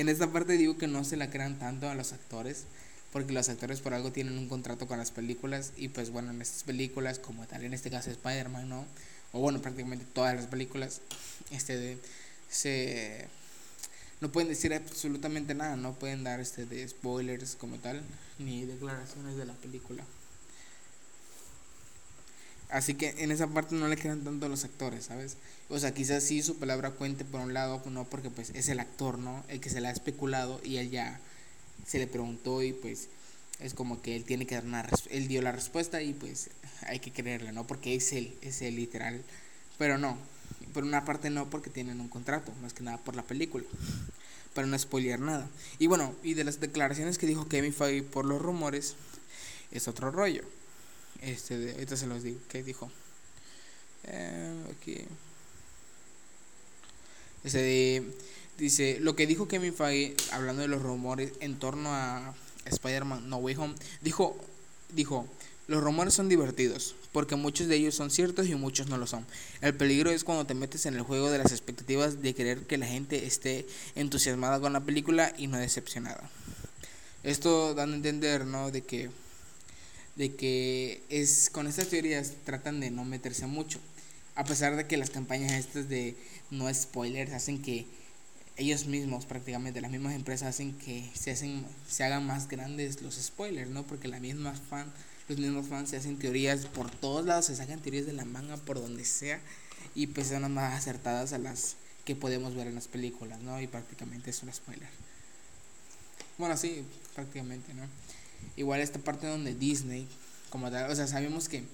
[0.00, 2.64] en esta parte digo que no se la crean tanto a los actores.
[3.12, 5.72] Porque los actores por algo tienen un contrato con las películas.
[5.76, 8.84] Y pues bueno, en estas películas, como tal, en este caso Spider-Man, ¿no?
[9.32, 11.00] O bueno, prácticamente todas las películas.
[11.50, 11.98] Este.
[12.48, 13.26] Se
[14.20, 18.02] no pueden decir absolutamente nada, no pueden dar este de spoilers como tal,
[18.38, 20.04] ni declaraciones de la película.
[22.76, 25.38] Así que en esa parte no le quedan tanto los actores, ¿sabes?
[25.70, 28.80] O sea, quizás sí su palabra cuente por un lado, no porque pues es el
[28.80, 29.42] actor, ¿no?
[29.48, 31.18] El que se le ha especulado y él ya
[31.86, 33.08] se le preguntó y pues
[33.60, 36.50] es como que él tiene que dar una él dio la respuesta y pues
[36.82, 37.66] hay que creerle, ¿no?
[37.66, 39.22] Porque es él, es él literal.
[39.78, 40.18] Pero no,
[40.74, 43.64] por una parte no porque tienen un contrato, más que nada por la película
[44.52, 45.48] para no spoilear nada.
[45.78, 48.96] Y bueno, y de las declaraciones que dijo Kevin Feige por los rumores,
[49.70, 50.42] es otro rollo.
[51.22, 52.90] Este, ahorita se los digo, ¿qué dijo?
[54.04, 55.04] Eh, aquí.
[57.44, 58.04] Este
[58.58, 63.36] dice, lo que dijo Kevin Feige, hablando de los rumores en torno a Spider-Man No
[63.38, 64.36] Way Home, dijo,
[64.92, 65.26] dijo,
[65.68, 69.26] los rumores son divertidos, porque muchos de ellos son ciertos y muchos no lo son.
[69.60, 72.78] El peligro es cuando te metes en el juego de las expectativas de querer que
[72.78, 76.30] la gente esté entusiasmada con la película y no decepcionada.
[77.24, 78.70] Esto dando a entender, ¿no?
[78.70, 79.10] De que
[80.16, 83.78] de que es con estas teorías tratan de no meterse mucho,
[84.34, 86.16] a pesar de que las campañas estas de
[86.50, 87.86] no spoilers hacen que
[88.56, 93.16] ellos mismos prácticamente las mismas empresas hacen que se hacen se hagan más grandes los
[93.16, 93.86] spoilers, ¿no?
[93.86, 94.90] Porque la misma fan
[95.28, 98.56] los mismos fans se hacen teorías por todos lados, se sacan teorías de la manga
[98.56, 99.40] por donde sea
[99.94, 103.60] y pues son las más acertadas a las que podemos ver en las películas, ¿no?
[103.60, 104.88] Y prácticamente es un spoiler.
[106.38, 107.82] Bueno, sí, prácticamente, ¿no?
[108.56, 110.08] Igual esta parte donde Disney,
[110.50, 111.64] como tal, o sea, sabemos que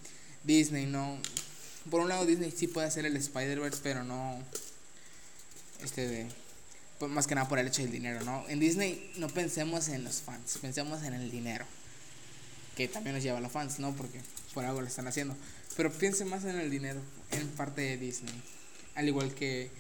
[0.44, 1.18] Disney no...
[1.90, 4.38] Por un lado Disney sí puede hacer el Spider-Verse, pero no...
[5.82, 6.26] Este de...
[6.98, 8.44] Pues más que nada por el hecho del dinero, ¿no?
[8.48, 11.64] En Disney no pensemos en los fans, pensemos en el dinero
[12.76, 13.94] que también nos lleva a los fans, ¿no?
[13.94, 14.20] Porque
[14.54, 15.36] por algo lo están haciendo.
[15.76, 18.34] Pero piense más en el dinero, en parte de Disney.
[18.94, 19.70] Al igual que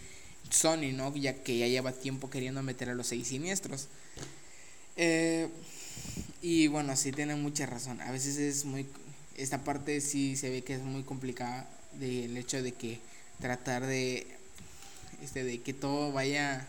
[0.50, 1.14] Sony, ¿no?
[1.16, 3.88] Ya que ya lleva tiempo queriendo meter a los seis siniestros.
[4.96, 5.48] Eh,
[6.42, 8.00] y bueno, sí tiene mucha razón.
[8.00, 8.86] A veces es muy...
[9.36, 13.00] Esta parte sí se ve que es muy complicada del hecho de que
[13.40, 14.26] tratar de...
[15.22, 16.66] Este, de que todo vaya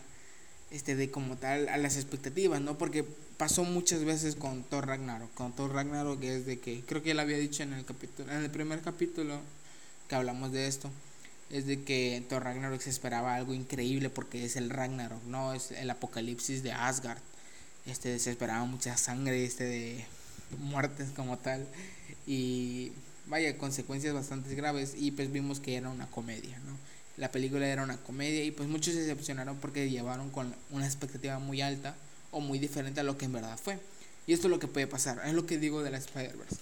[0.70, 2.78] este de como tal a las expectativas, ¿no?
[2.78, 3.04] Porque
[3.36, 7.20] pasó muchas veces con Thor Ragnarok, con Thor Ragnarok es de que creo que él
[7.20, 9.40] había dicho en el capítulo en el primer capítulo
[10.08, 10.90] que hablamos de esto
[11.50, 15.70] es de que Thor Ragnarok se esperaba algo increíble porque es el Ragnarok, no es
[15.70, 17.20] el apocalipsis de Asgard.
[17.86, 20.04] Este se esperaba mucha sangre, este de
[20.58, 21.66] muertes como tal
[22.26, 22.92] y
[23.26, 26.76] vaya consecuencias bastante graves y pues vimos que era una comedia, ¿no?
[27.16, 31.38] La película era una comedia y pues muchos se decepcionaron porque llevaron con una expectativa
[31.38, 31.94] muy alta
[32.32, 33.78] o muy diferente a lo que en verdad fue.
[34.26, 36.56] Y esto es lo que puede pasar, es lo que digo de la Spider-Verse.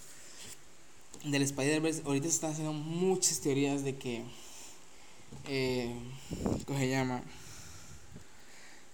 [1.24, 4.24] Del Spider-Verse, ahorita se están haciendo muchas teorías de que.
[5.46, 5.94] Eh,
[6.66, 7.22] ¿Cómo se llama?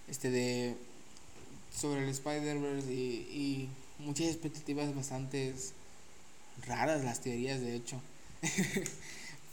[0.07, 0.77] Este de.
[1.75, 5.53] Sobre el Spider-Verse y, y muchas expectativas bastante
[6.65, 8.01] raras, las teorías de hecho.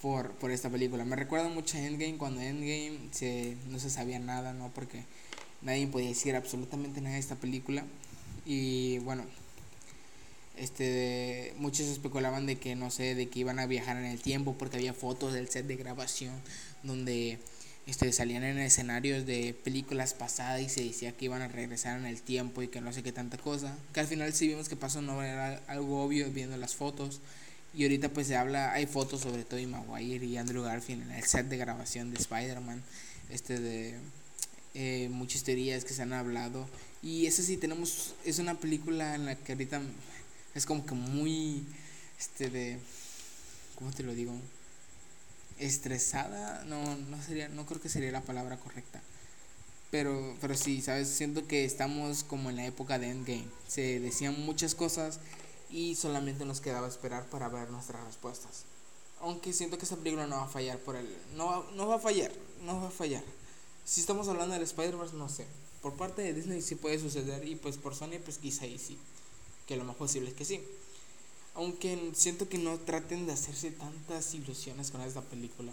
[0.02, 1.04] por, por esta película.
[1.04, 4.70] Me recuerda mucho a Endgame, cuando Endgame se, no se sabía nada, ¿no?
[4.74, 5.04] Porque
[5.62, 7.84] nadie podía decir absolutamente nada de esta película.
[8.44, 9.24] Y bueno,
[10.56, 14.54] este muchos especulaban de que no sé, de que iban a viajar en el tiempo
[14.58, 16.34] porque había fotos del set de grabación
[16.82, 17.38] donde
[17.86, 22.06] este, salían en escenarios de películas pasadas y se decía que iban a regresar en
[22.06, 23.76] el tiempo y que no sé qué tanta cosa.
[23.94, 27.20] Que al final sí vimos que pasó, no era algo obvio viendo las fotos
[27.74, 31.24] Y ahorita pues se habla, hay fotos sobre Tobey Maguire y Andrew Garfield en el
[31.24, 32.82] set de grabación de Spider-Man,
[33.30, 33.94] este de
[34.74, 36.68] eh, muchas teorías que se han hablado.
[37.02, 39.80] Y eso sí, tenemos, es una película en la que ahorita
[40.54, 41.64] es como que muy,
[42.18, 42.78] este de,
[43.76, 44.34] ¿cómo te lo digo?
[45.58, 49.02] Estresada, no, no sería, no creo que sería la palabra correcta.
[49.90, 51.08] Pero, pero sí, ¿sabes?
[51.08, 53.48] Siento que estamos como en la época de Endgame.
[53.68, 55.20] Se decían muchas cosas
[55.70, 58.64] y solamente nos quedaba esperar para ver nuestras respuestas.
[59.20, 61.08] Aunque siento que esta película no va a fallar por el...
[61.36, 63.24] No no va a fallar, no va a fallar.
[63.84, 65.46] Si estamos hablando del Spider-Verse, no sé.
[65.80, 68.98] Por parte de Disney sí puede suceder y pues por Sony pues quizá y sí.
[69.66, 70.60] Que lo más posible es que sí.
[71.56, 75.72] Aunque siento que no traten de hacerse tantas ilusiones con esta película.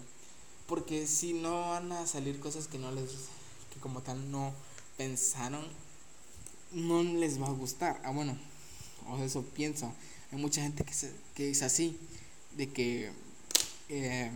[0.66, 3.10] Porque si no van a salir cosas que no les...
[3.72, 4.52] que como tal no
[4.96, 5.64] pensaron,
[6.72, 8.00] no les va a gustar.
[8.04, 8.36] Ah, bueno,
[9.08, 9.92] o eso pienso.
[10.32, 10.92] Hay mucha gente que,
[11.34, 11.98] que es así,
[12.56, 13.12] de que,
[13.88, 14.30] eh,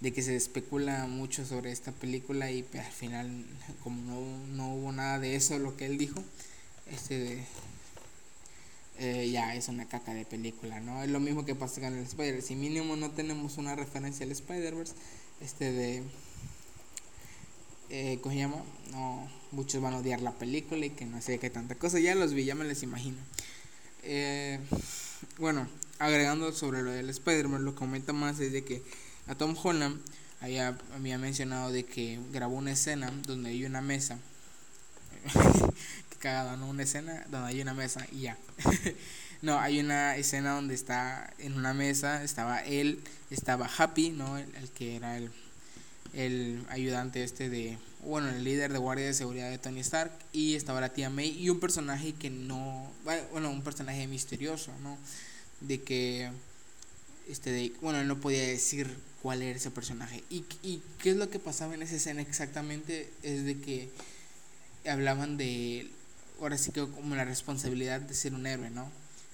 [0.00, 3.44] de que se especula mucho sobre esta película y al final,
[3.82, 6.22] como no, no, hubo nada de eso, lo que él dijo,
[6.86, 7.44] este,
[9.00, 11.02] eh, ya es una caca de película, ¿no?
[11.02, 12.48] Es lo mismo que pasa con el Spider-Verse.
[12.48, 14.92] Si mínimo no tenemos una referencia al Spider-Verse,
[15.40, 16.02] este de
[17.88, 18.62] eh, ¿cómo se llama?
[18.92, 21.98] No, muchos van a odiar la película y que no sé qué tanta cosa.
[21.98, 23.16] Ya los vi, ya me les imagino.
[24.02, 24.60] Eh,
[25.38, 25.66] bueno,
[25.98, 28.82] agregando sobre lo del Spider-Man, lo que comenta más es de que
[29.26, 29.98] a Tom Holland
[30.40, 34.18] había, había mencionado de que grabó una escena donde hay una mesa.
[36.20, 36.68] Qué cagado, ¿no?
[36.68, 38.38] Una escena donde hay una mesa y ya.
[39.42, 44.38] no, hay una escena donde está en una mesa, estaba él, estaba Happy, ¿no?
[44.38, 45.32] el que era el
[46.12, 50.54] el ayudante este de, bueno, el líder de guardia de seguridad de Tony Stark y
[50.54, 54.98] estaba la tía May y un personaje que no, bueno, un personaje misterioso, ¿no?
[55.60, 56.30] De que,
[57.28, 60.24] este, de, bueno, él no podía decir cuál era ese personaje.
[60.30, 63.90] Y, y qué es lo que pasaba en esa escena exactamente es de que
[64.86, 65.90] hablaban de,
[66.40, 68.90] ahora sí que como la responsabilidad de ser un héroe, ¿no?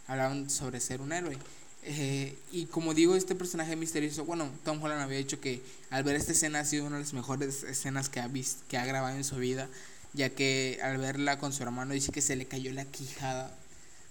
[0.07, 1.39] Hablaban sobre ser un héroe.
[1.83, 6.17] Eh, y como digo, este personaje misterioso, bueno, Tom Holland había dicho que al ver
[6.17, 9.17] esta escena ha sido una de las mejores escenas que ha, visto, que ha grabado
[9.17, 9.69] en su vida,
[10.13, 13.57] ya que al verla con su hermano dice que se le cayó la quijada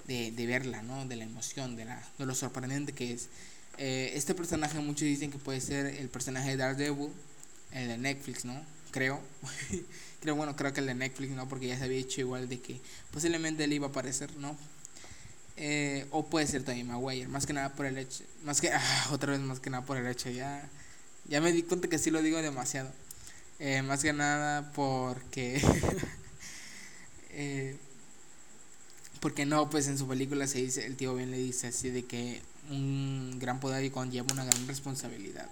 [0.08, 1.06] de, de verla, ¿no?
[1.06, 3.28] De la emoción, de, la, de lo sorprendente que es.
[3.78, 7.10] Eh, este personaje muchos dicen que puede ser el personaje de Daredevil,
[7.74, 8.56] el de Netflix, ¿no?
[8.92, 9.20] Creo.
[10.26, 11.48] creo, bueno, creo que el de Netflix, ¿no?
[11.48, 14.58] Porque ya se había dicho igual de que posiblemente él iba a aparecer, ¿no?
[15.56, 19.08] Eh, o puede ser Tony Maguire, más que nada por el hecho, más que, ah,
[19.12, 20.68] otra vez más que nada por el hecho, ya,
[21.30, 22.92] ya me di cuenta que sí lo digo demasiado.
[23.60, 25.62] Eh, más que nada porque,
[27.30, 27.78] eh,
[29.20, 32.04] porque no, pues en su película se dice, el tío bien le dice así de
[32.04, 35.48] que un gran poder conlleva una gran responsabilidad.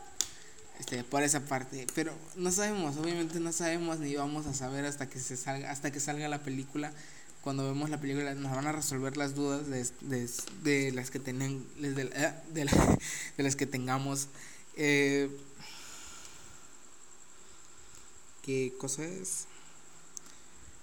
[0.79, 5.07] Este, por esa parte, pero no sabemos, obviamente no sabemos ni vamos a saber hasta
[5.07, 6.91] que se salga, hasta que salga la película.
[7.41, 10.29] Cuando vemos la película nos van a resolver las dudas de, de,
[10.63, 12.05] de las que tienen de, de,
[12.53, 14.29] de, las que tengamos.
[14.75, 15.29] Eh,
[18.43, 19.45] qué cosa es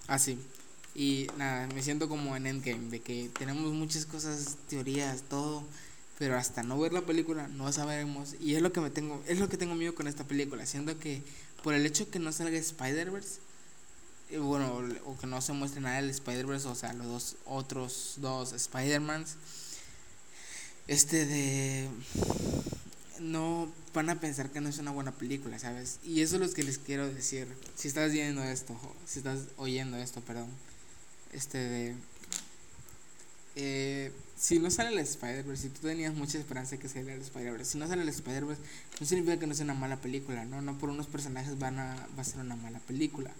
[0.07, 0.61] así ah,
[0.95, 5.63] y nada me siento como en Endgame de que tenemos muchas cosas teorías todo
[6.21, 9.39] pero hasta no ver la película no sabremos y es lo que me tengo es
[9.39, 11.23] lo que tengo miedo con esta película siendo que
[11.63, 13.39] por el hecho que no salga Spider Verse
[14.29, 18.13] eh, bueno, o que no se muestre nada del Spider-Verse, o sea, los dos otros
[18.17, 19.35] dos Spider-Mans,
[20.87, 21.89] este de
[23.19, 25.97] no van a pensar que no es una buena película, ¿sabes?
[26.03, 27.47] Y eso es lo que les quiero decir.
[27.75, 30.49] Si estás viendo esto, si estás oyendo esto, perdón,
[31.33, 31.95] este de
[33.55, 37.21] eh, si no sale el Spider-Verse, si tú tenías mucha esperanza de que saliera el
[37.21, 38.61] Spider-Verse, si no sale el Spider-Verse,
[38.99, 40.61] no significa que no sea una mala película, ¿no?
[40.61, 43.31] No por unos personajes van a, va a ser una mala película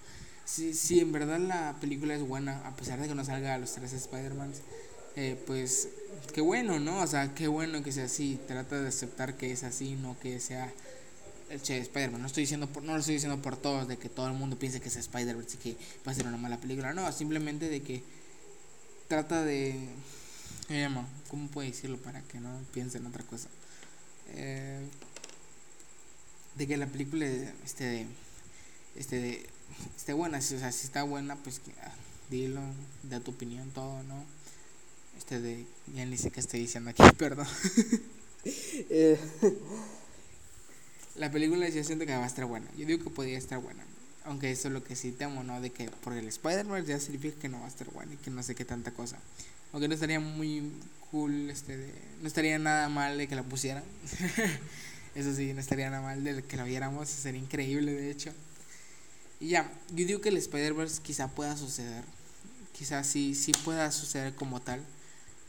[0.45, 3.57] si, si en verdad la película es buena, a pesar de que no salga a
[3.57, 4.61] los tres Spider-Mans,
[5.15, 5.89] eh, pues
[6.33, 7.01] qué bueno, ¿no?
[7.01, 8.39] O sea, qué bueno que sea así.
[8.47, 10.71] Trata de aceptar que es así, no que sea
[11.49, 12.21] el Che Spider-Man.
[12.21, 14.57] No, estoy diciendo por, no lo estoy diciendo por todos, de que todo el mundo
[14.57, 16.93] piense que es Spider-Man y que va a ser una mala película.
[16.93, 18.03] No, simplemente de que
[19.07, 19.87] trata de.
[21.27, 23.49] ¿Cómo puedo decirlo para que no piensen otra cosa?
[24.29, 24.79] Eh,
[26.55, 27.25] de que la película
[27.65, 28.05] este,
[28.95, 29.49] este de
[29.97, 31.91] esté buena, si, o sea, si está buena, pues ah,
[32.29, 32.61] dilo,
[33.03, 34.23] da tu opinión, todo, ¿no?
[35.17, 37.47] Este de, ya ni sé qué estoy diciendo aquí, perdón.
[38.43, 39.19] Eh,
[41.15, 43.83] la película yo siento que va a estar buena, yo digo que podría estar buena,
[44.23, 45.59] aunque eso es lo que sí temo, ¿no?
[45.59, 48.31] De que por el Spider-Man ya significa que no va a estar buena y que
[48.31, 49.19] no sé qué tanta cosa.
[49.71, 50.71] Aunque no estaría muy
[51.11, 53.83] cool, este, de, no estaría nada mal de que la pusieran.
[55.15, 58.33] Eso sí, no estaría nada mal de que la viéramos, sería increíble de hecho.
[59.39, 62.03] Y ya, yo digo que el Spider-Verse quizá pueda suceder.
[62.71, 64.81] Quizá sí, sí pueda suceder como tal.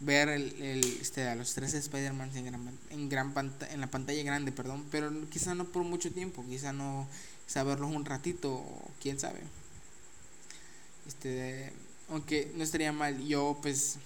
[0.00, 3.32] Ver el, el este, a los tres Spider-Man en, gran, en, gran
[3.70, 4.84] en la pantalla grande, perdón.
[4.90, 7.08] Pero quizá no por mucho tiempo, quizá no
[7.46, 8.64] saberlos un ratito,
[9.00, 9.40] quién sabe.
[11.06, 11.72] Este,
[12.08, 13.98] aunque no estaría mal, yo pues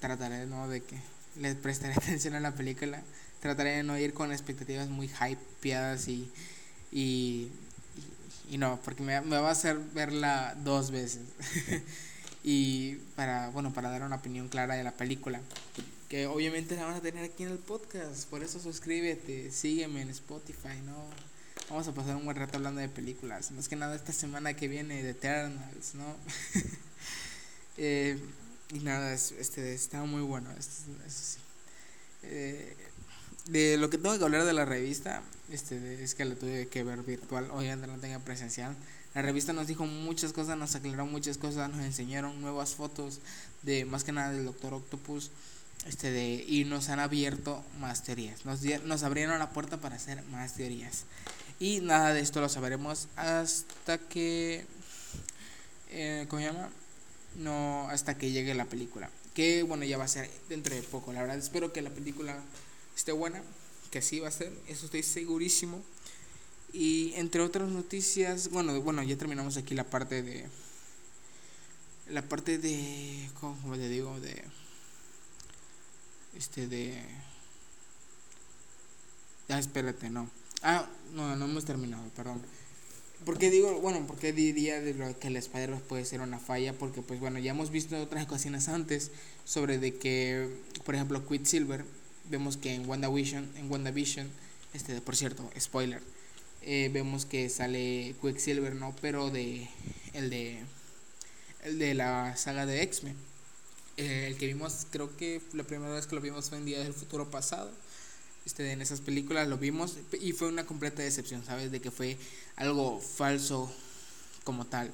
[0.00, 0.68] trataré ¿no?
[0.68, 0.98] de que
[1.36, 3.02] les prestaré atención a la película.
[3.40, 6.30] Trataré de no ir con expectativas muy hypeadas y,
[6.90, 7.50] y,
[8.50, 11.22] y no, porque me, me, va a hacer verla dos veces.
[12.42, 15.40] y para, bueno, para dar una opinión clara de la película.
[16.08, 18.28] Que obviamente la van a tener aquí en el podcast.
[18.28, 21.08] Por eso suscríbete, sígueme en Spotify, ¿no?
[21.68, 23.50] Vamos a pasar un buen rato hablando de películas.
[23.50, 26.16] Más que nada esta semana que viene de Eternals, ¿no?
[27.76, 28.18] eh,
[28.70, 30.50] y nada, este, está muy bueno.
[30.60, 31.38] sí.
[32.22, 32.76] Eh,
[33.46, 36.82] de lo que tengo que hablar de la revista, este, es que la tuve que
[36.82, 38.76] ver virtual, obviamente no tenga presencial.
[39.14, 43.20] La revista nos dijo muchas cosas, nos aclaró muchas cosas, nos enseñaron nuevas fotos
[43.62, 45.30] de más que nada del Doctor Octopus.
[45.86, 48.44] Este de, y nos han abierto más teorías.
[48.44, 51.04] Nos, nos abrieron la puerta para hacer más teorías.
[51.58, 54.66] Y nada de esto lo sabremos hasta que.
[55.90, 56.68] Eh, ¿Cómo se llama?
[57.36, 59.10] No, hasta que llegue la película.
[59.34, 61.12] Que bueno, ya va a ser dentro de poco.
[61.12, 62.36] La verdad, espero que la película
[62.96, 63.42] esté buena.
[63.90, 64.52] Que así va a ser.
[64.68, 65.82] Eso estoy segurísimo.
[66.72, 70.46] Y entre otras noticias, bueno, bueno, ya terminamos aquí la parte de.
[72.10, 73.30] La parte de.
[73.40, 74.18] ¿Cómo le digo?
[74.20, 74.42] De.
[76.36, 77.02] Este de.
[79.48, 80.28] Ya, espérate, no.
[80.62, 82.42] Ah, no, no hemos terminado, perdón.
[83.24, 86.72] Porque digo, bueno, porque diría de lo que el spider puede ser una falla?
[86.72, 89.10] Porque pues bueno, ya hemos visto otras ocasiones antes
[89.44, 90.48] sobre de que,
[90.84, 91.84] por ejemplo, Quicksilver,
[92.30, 94.28] vemos que en WandaVision, en WandaVision,
[94.72, 96.02] este, por cierto, spoiler,
[96.62, 98.94] eh, vemos que sale Quicksilver, ¿no?
[99.00, 99.68] Pero de,
[100.12, 100.58] el de,
[101.64, 103.16] el de la saga de X-Men.
[103.96, 106.78] Eh, el que vimos, creo que la primera vez que lo vimos fue en Día
[106.78, 107.72] del Futuro Pasado
[108.48, 111.70] este, en esas películas, lo vimos y fue una completa decepción, ¿sabes?
[111.70, 112.16] De que fue
[112.56, 113.70] algo falso
[114.42, 114.90] como tal.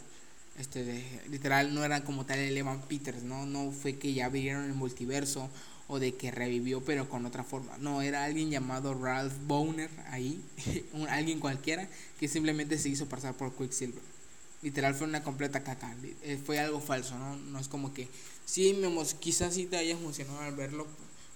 [0.59, 3.47] Este, de, literal, no era como tal el Evan Peters, ¿no?
[3.47, 5.49] No fue que ya vieron el multiverso
[5.87, 7.79] o de que revivió pero con otra forma.
[7.79, 10.43] No, era alguien llamado Ralph Boner ahí,
[11.09, 11.89] alguien cualquiera
[12.19, 14.03] que simplemente se hizo pasar por Quicksilver.
[14.63, 15.95] Literal fue una completa caca,
[16.25, 17.37] eh, fue algo falso, ¿no?
[17.37, 18.09] No es como que
[18.47, 20.89] sí, me quizás sí te haya funcionado al verlo,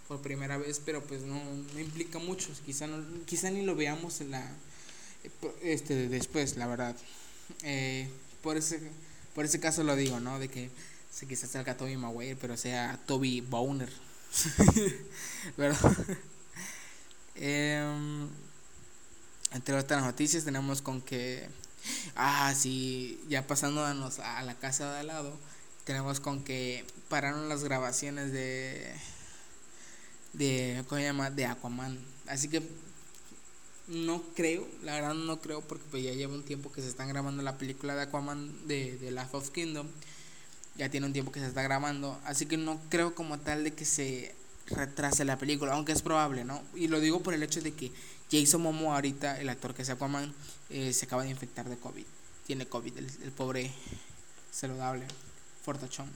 [0.09, 1.41] por primera vez, pero pues no,
[1.79, 4.51] implica mucho, quizá, no, quizá ni lo veamos en la,
[5.63, 6.97] este, después, la verdad.
[7.63, 8.09] Eh,
[8.43, 8.81] por, ese,
[9.35, 10.39] por ese caso lo digo, ¿no?
[10.39, 10.71] De que
[11.13, 13.93] se quizás salga Toby Maguire, pero sea Toby Bowner.
[15.57, 15.97] ¿Verdad?
[17.35, 18.29] Em,
[19.53, 21.49] entre otras noticias tenemos con que,
[22.17, 25.39] ah, sí, ya pasándonos a la casa de al lado,
[25.85, 28.93] tenemos con que pararon las grabaciones de
[30.39, 31.31] de, ¿cómo se llama?
[31.31, 31.99] De Aquaman.
[32.27, 32.63] Así que
[33.89, 37.09] no creo, la verdad no creo porque pues ya lleva un tiempo que se están
[37.09, 39.89] grabando la película de Aquaman de, de Last of Kingdom.
[40.77, 43.75] Ya tiene un tiempo que se está grabando, así que no creo como tal de
[43.75, 44.35] que se
[44.67, 46.63] retrase la película, aunque es probable, ¿no?
[46.75, 47.91] Y lo digo por el hecho de que
[48.31, 50.33] Jason Momoa ahorita, el actor que es Aquaman,
[50.71, 52.05] eh, se acaba de infectar de COVID.
[52.47, 53.73] Tiene COVID, el, el pobre
[54.53, 55.05] saludable,
[55.65, 56.09] fortachón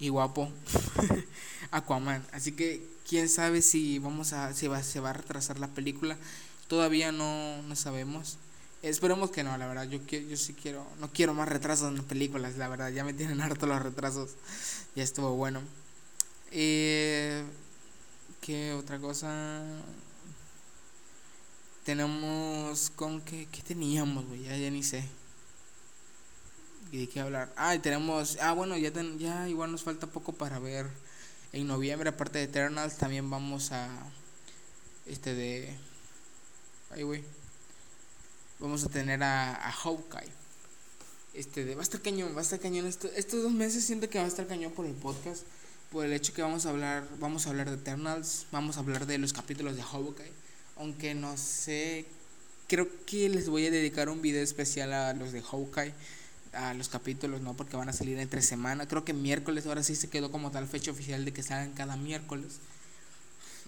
[0.00, 0.50] y guapo
[1.70, 2.26] Aquaman.
[2.32, 6.16] Así que quién sabe si vamos a si va, se va a retrasar la película.
[6.68, 8.38] Todavía no, no sabemos.
[8.82, 9.88] Esperemos que no, la verdad.
[9.88, 12.90] Yo yo sí quiero, no quiero más retrasos en las películas, la verdad.
[12.90, 14.30] Ya me tienen harto los retrasos.
[14.94, 15.62] Ya estuvo bueno.
[16.52, 17.44] Eh,
[18.40, 19.62] ¿Qué otra cosa?
[21.84, 25.04] Tenemos con qué, qué teníamos, güey, ya, ni sé
[26.92, 27.52] de qué hablar?
[27.56, 28.38] Ah, tenemos.
[28.40, 30.86] Ah, bueno, ya, ya igual nos falta poco para ver.
[31.56, 33.88] En noviembre, aparte de Eternals, también vamos a.
[35.06, 35.74] Este de.
[36.90, 37.24] Ay, güey.
[38.58, 40.30] Vamos a tener a, Hawkeye.
[41.32, 41.74] Este de.
[41.74, 42.86] Va a estar cañón, va a estar cañón.
[42.86, 45.44] Esto, estos dos meses siento que va a estar cañón por el podcast.
[45.90, 47.08] Por el hecho que vamos a hablar.
[47.20, 48.44] Vamos a hablar de Eternals.
[48.52, 50.32] Vamos a hablar de los capítulos de Hawkeye.
[50.76, 52.04] Aunque no sé.
[52.68, 55.94] Creo que les voy a dedicar un video especial a los de Hawkeye
[56.56, 57.54] a los capítulos, ¿no?
[57.54, 58.88] Porque van a salir entre semana.
[58.88, 61.96] Creo que miércoles, ahora sí se quedó como tal fecha oficial de que salgan cada
[61.96, 62.58] miércoles.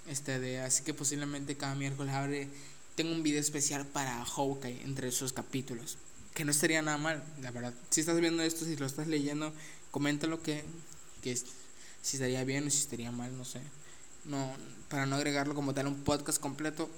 [0.07, 2.49] Este de, así que posiblemente cada miércoles abre,
[2.95, 5.99] tengo un video especial para Hawkeye entre esos capítulos.
[6.34, 7.74] Que no estaría nada mal, la verdad.
[7.91, 9.53] Si estás viendo esto, si lo estás leyendo,
[9.91, 10.64] coméntalo que,
[11.22, 13.61] que si estaría bien o si estaría mal, no sé.
[14.24, 14.53] No,
[14.89, 16.89] para no agregarlo como tal un podcast completo,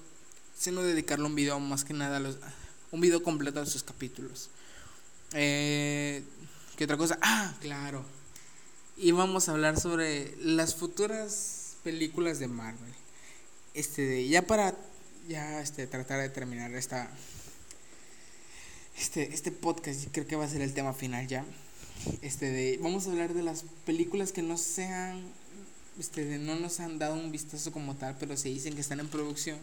[0.57, 2.37] sino dedicarle un video más que nada a los,
[2.91, 4.49] un video completo a sus capítulos.
[5.33, 6.23] Eh,
[6.75, 7.17] ¿Qué otra cosa?
[7.21, 8.03] Ah, claro.
[8.97, 12.93] Y vamos a hablar sobre las futuras películas de Marvel.
[13.73, 14.75] Este, ya para
[15.27, 17.09] ya este tratar de terminar esta
[18.97, 21.45] este este podcast, creo que va a ser el tema final ya.
[22.21, 25.23] Este de vamos a hablar de las películas que no sean
[25.99, 29.07] este no nos han dado un vistazo como tal, pero se dicen que están en
[29.07, 29.57] producción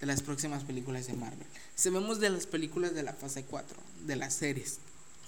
[0.00, 1.46] de las próximas películas de Marvel.
[1.76, 4.78] Sabemos de las películas de la fase 4, de las series,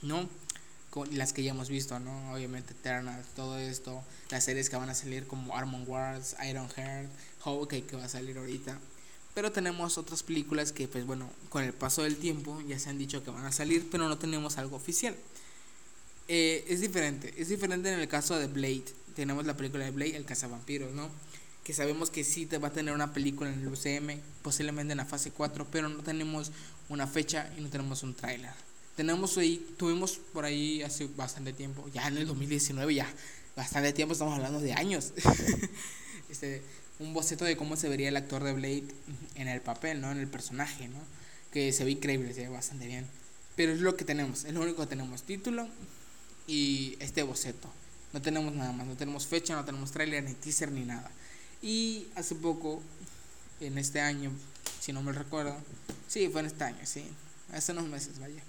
[0.03, 0.28] ¿no?
[0.90, 2.32] Con las que ya hemos visto, ¿no?
[2.32, 7.11] Obviamente Eternal, todo esto, las series que van a salir como Armor Wars, Iron Heart,
[7.45, 8.78] Hawkeye que va a salir ahorita.
[9.34, 12.99] Pero tenemos otras películas que, pues bueno, con el paso del tiempo ya se han
[12.99, 15.16] dicho que van a salir, pero no tenemos algo oficial.
[16.28, 18.84] Eh, es diferente, es diferente en el caso de Blade.
[19.16, 21.11] Tenemos la película de Blade, El cazavampiros, ¿no?
[21.64, 25.05] Que sabemos que sí va a tener una película en el UCM, posiblemente en la
[25.05, 26.53] fase 4, pero no tenemos
[26.88, 28.53] una fecha y no tenemos un tráiler.
[28.97, 33.12] Tenemos ahí, tuvimos por ahí hace bastante tiempo, ya en el 2019, ya
[33.57, 35.12] bastante tiempo, estamos hablando de años.
[36.30, 36.62] este,
[37.01, 38.84] un boceto de cómo se vería el actor de Blade
[39.34, 40.12] en el papel, ¿no?
[40.12, 41.01] En el personaje, ¿no?
[41.53, 43.07] Que se ve increíble, se ve bastante bien.
[43.57, 45.68] Pero es lo que tenemos, es lo único que tenemos, título
[46.47, 47.68] y este boceto.
[48.12, 51.11] No tenemos nada más, no tenemos fecha, no tenemos trailer, ni teaser, ni nada.
[51.62, 52.80] Y hace poco,
[53.61, 54.30] en este año,
[54.80, 55.57] si no me recuerdo,
[56.07, 57.05] sí, fue en este año, sí,
[57.53, 58.42] hace unos meses, vaya.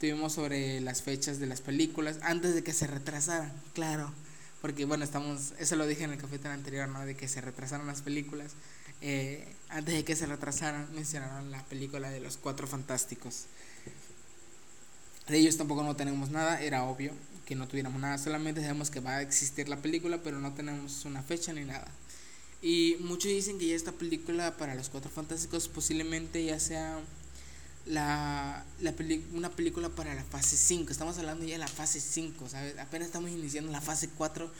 [0.00, 4.12] Tuvimos sobre las fechas de las películas antes de que se retrasaran, claro
[4.66, 7.06] porque bueno, estamos, eso lo dije en el capítulo anterior, ¿no?
[7.06, 8.52] De que se retrasaron las películas.
[9.00, 13.44] Eh, antes de que se retrasaran, mencionaron la película de los Cuatro Fantásticos.
[15.28, 17.12] De ellos tampoco no tenemos nada, era obvio
[17.44, 21.04] que no tuviéramos nada, solamente sabemos que va a existir la película, pero no tenemos
[21.04, 21.86] una fecha ni nada.
[22.60, 26.98] Y muchos dicen que ya esta película para los Cuatro Fantásticos posiblemente ya sea
[27.86, 28.94] la, la
[29.32, 30.90] una película para la fase 5.
[30.90, 32.78] Estamos hablando ya de la fase 5, ¿sabes?
[32.78, 34.50] Apenas estamos iniciando la fase 4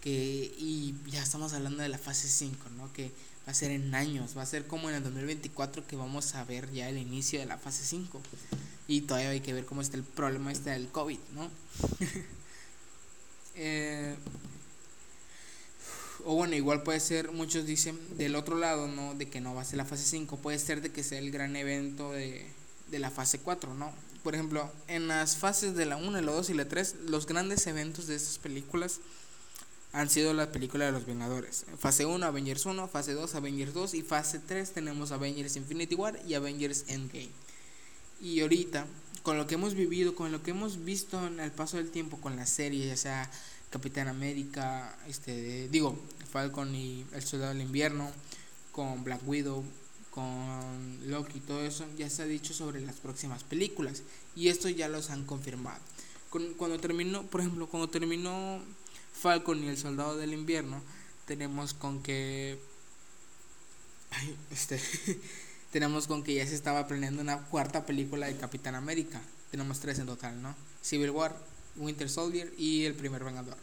[0.00, 2.92] que, y ya estamos hablando de la fase 5, ¿no?
[2.92, 3.12] Que
[3.46, 6.44] va a ser en años, va a ser como en el 2024 que vamos a
[6.44, 8.20] ver ya el inicio de la fase 5.
[8.88, 11.50] Y todavía hay que ver cómo está el problema este del COVID, ¿no?
[13.54, 14.16] eh,
[16.24, 19.14] o bueno, igual puede ser, muchos dicen del otro lado, ¿no?
[19.14, 21.30] De que no va a ser la fase 5, puede ser de que sea el
[21.30, 22.46] gran evento de
[22.90, 23.92] de la fase 4, ¿no?
[24.22, 27.66] Por ejemplo, en las fases de la 1, la 2 y la 3, los grandes
[27.66, 29.00] eventos de estas películas
[29.92, 31.64] han sido la película de los Vengadores.
[31.78, 36.20] Fase 1, Avengers 1, fase 2, Avengers 2 y fase 3 tenemos Avengers Infinity War
[36.26, 37.30] y Avengers Endgame.
[38.20, 38.86] Y ahorita,
[39.22, 42.20] con lo que hemos vivido, con lo que hemos visto en el paso del tiempo
[42.20, 43.30] con las series, ya sea
[43.70, 45.98] Capitán América, este, digo,
[46.30, 48.10] Falcon y El Soldado del Invierno,
[48.72, 49.64] con Black Widow,
[50.10, 54.02] con Loki y todo eso, ya se ha dicho sobre las próximas películas.
[54.34, 55.80] Y esto ya los han confirmado.
[56.56, 58.60] cuando terminó, por ejemplo, cuando terminó
[59.12, 60.82] Falcon y el Soldado del Invierno,
[61.26, 62.58] tenemos con que.
[64.50, 64.80] este.
[65.70, 69.20] tenemos con que ya se estaba planeando una cuarta película de Capitán América.
[69.50, 70.54] Tenemos tres en total, ¿no?
[70.82, 71.36] Civil War,
[71.76, 73.56] Winter Soldier y El Primer Vengador.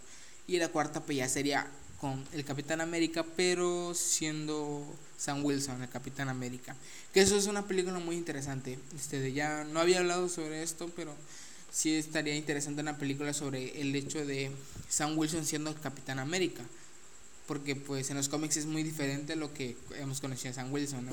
[0.48, 1.70] Y la cuarta, pues ya sería
[2.00, 4.86] con el Capitán América, pero siendo
[5.18, 6.76] Sam Wilson, el Capitán América.
[7.14, 8.78] Que eso es una película muy interesante.
[8.96, 11.16] Este, ya no había hablado sobre esto, pero
[11.72, 14.52] sí estaría interesante una película sobre el hecho de
[14.90, 16.64] Sam Wilson siendo el Capitán América.
[17.48, 21.08] Porque pues en los cómics es muy diferente lo que hemos conocido a Sam Wilson.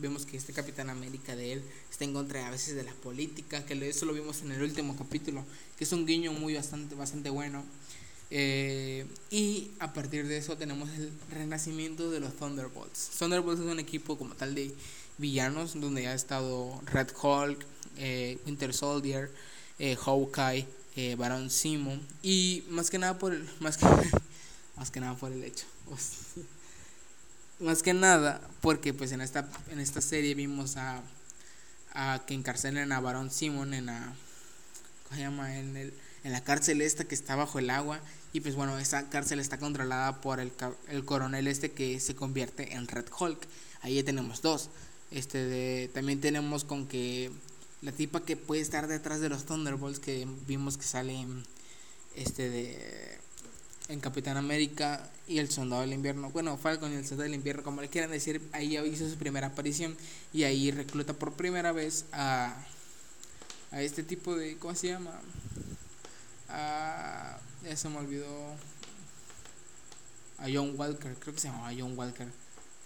[0.00, 3.64] Vemos, que este Capitán América de él está en contra a veces de la política,
[3.64, 5.44] que eso lo vimos en el último capítulo,
[5.78, 7.64] que es un guiño muy bastante, bastante bueno.
[8.30, 13.10] Eh, y a partir de eso tenemos el renacimiento de los Thunderbolts.
[13.18, 14.74] Thunderbolts es un equipo como tal de
[15.18, 17.64] villanos donde ha estado Red Hulk,
[17.96, 19.30] eh, Winter Soldier,
[19.78, 20.66] eh, Hawkeye,
[20.96, 23.86] eh, Baron Simon y más que nada por el más que
[24.76, 25.66] más que nada por el hecho
[27.60, 31.02] más que nada porque pues en esta en esta serie vimos a
[31.92, 34.14] a que encarcelen a Baron Simon en la
[35.04, 35.58] ¿cómo se llama?
[35.58, 35.94] en el
[36.26, 38.00] en la cárcel esta que está bajo el agua
[38.32, 40.50] y pues bueno, esa cárcel está controlada por el,
[40.88, 43.46] el coronel este que se convierte en Red Hulk.
[43.80, 44.68] Ahí ya tenemos dos.
[45.12, 47.30] Este de, también tenemos con que
[47.80, 51.44] la tipa que puede estar detrás de los Thunderbolts que vimos que sale en,
[52.16, 53.18] este de
[53.88, 56.30] en Capitán América y el Soldado del Invierno.
[56.30, 59.46] Bueno, Falcon y el Soldado del Invierno, como le quieran decir, ahí hizo su primera
[59.46, 59.96] aparición
[60.32, 62.66] y ahí recluta por primera vez a,
[63.70, 65.12] a este tipo de, ¿cómo se llama?
[66.48, 68.26] A, ya se me olvidó
[70.38, 72.28] a John Walker, creo que se llamaba John Walker,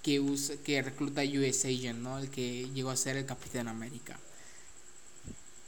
[0.02, 2.18] que, usa, que recluta a US Agent, ¿no?
[2.18, 4.18] El que llegó a ser el Capitán América.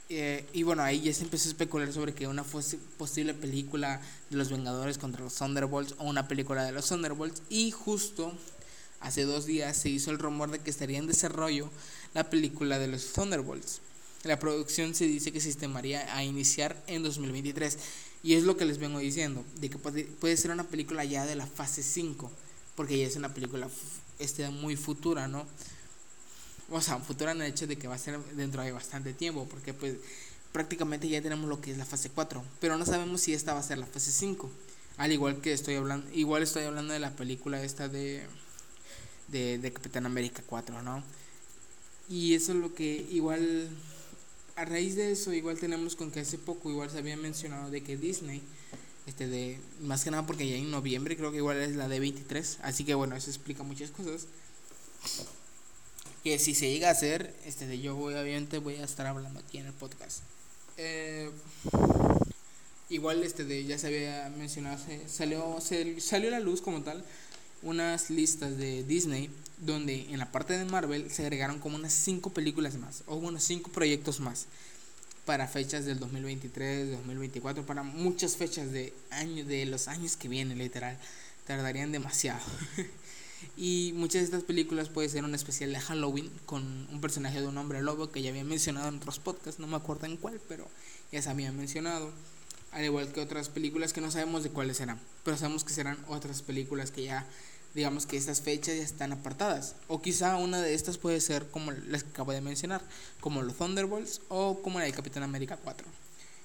[0.09, 4.37] Eh, y bueno, ahí ya se empezó a especular sobre que una posible película de
[4.37, 7.41] los Vengadores contra los Thunderbolts o una película de los Thunderbolts.
[7.49, 8.33] Y justo
[8.99, 11.69] hace dos días se hizo el rumor de que estaría en desarrollo
[12.13, 13.81] la película de los Thunderbolts.
[14.23, 15.53] La producción se dice que se
[16.09, 17.77] a iniciar en 2023.
[18.23, 21.25] Y es lo que les vengo diciendo, de que puede, puede ser una película ya
[21.25, 22.31] de la fase 5,
[22.75, 23.67] porque ya es una película
[24.17, 25.45] este, muy futura, ¿no?
[26.69, 29.45] O sea, futura en el hecho de que va a ser dentro de bastante tiempo,
[29.49, 29.95] porque pues
[30.53, 33.59] prácticamente ya tenemos lo que es la fase 4, pero no sabemos si esta va
[33.59, 34.49] a ser la fase 5.
[34.95, 38.25] Al igual que estoy hablando, igual estoy hablando de la película esta de,
[39.27, 41.03] de, de Capitán América 4, ¿no?
[42.07, 43.69] Y eso es lo que igual
[44.55, 47.81] a raíz de eso igual tenemos con que hace poco igual se había mencionado de
[47.83, 48.41] que Disney
[49.07, 51.99] este de más que nada porque ya en noviembre creo que igual es la de
[51.99, 54.27] 23 así que bueno eso explica muchas cosas.
[56.23, 59.57] Que si se llega a hacer este de yo obviamente voy a estar hablando aquí
[59.57, 60.19] en el podcast.
[60.77, 61.29] Eh,
[62.89, 67.03] igual este de ya se había mencionado se salió se salió la luz como tal
[67.63, 72.31] unas listas de Disney donde en la parte de Marvel se agregaron como unas 5
[72.31, 74.47] películas más, o unos 5 proyectos más
[75.25, 80.57] para fechas del 2023, 2024, para muchas fechas de año, de los años que vienen,
[80.57, 80.97] literal,
[81.47, 82.41] tardarían demasiado.
[83.57, 87.47] y muchas de estas películas puede ser un especial de Halloween con un personaje de
[87.47, 90.41] un hombre lobo que ya había mencionado en otros podcasts, no me acuerdo en cuál,
[90.49, 90.67] pero
[91.11, 92.11] ya se había mencionado.
[92.73, 95.97] Al igual que otras películas que no sabemos de cuáles serán, pero sabemos que serán
[96.07, 97.27] otras películas que ya
[97.73, 99.75] digamos que estas fechas ya están apartadas.
[99.87, 102.81] O quizá una de estas puede ser como las que acabo de mencionar,
[103.19, 105.87] como los Thunderbolts o como la de Capitán América 4.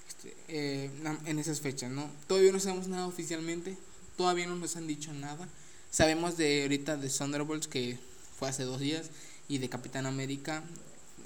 [0.09, 0.91] Este, eh,
[1.27, 2.11] en esas fechas, ¿no?
[2.27, 3.77] Todavía no sabemos nada oficialmente,
[4.17, 5.49] todavía no nos han dicho nada.
[5.91, 7.99] Sabemos de ahorita de Thunderbolts que
[8.39, 9.11] fue hace dos días
[9.49, 10.63] y de Capitán América,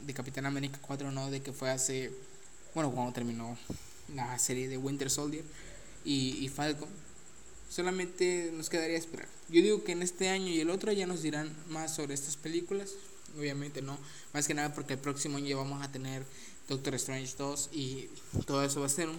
[0.04, 2.10] de Capitán América 4, no, de que fue hace,
[2.74, 3.56] bueno, cuando terminó
[4.14, 5.44] la serie de Winter Soldier
[6.04, 6.88] y, y Falcon
[7.72, 9.26] Solamente nos quedaría esperar.
[9.48, 12.36] Yo digo que en este año y el otro ya nos dirán más sobre estas
[12.36, 12.90] películas.
[13.38, 13.96] Obviamente no.
[14.34, 16.22] Más que nada porque el próximo año vamos a tener
[16.68, 18.10] Doctor Strange 2 y
[18.44, 19.18] todo eso va a ser un...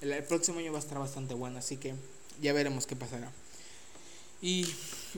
[0.00, 1.94] El, próximo año va a estar bastante bueno, así que
[2.42, 3.30] ya veremos qué pasará.
[4.42, 4.66] Y,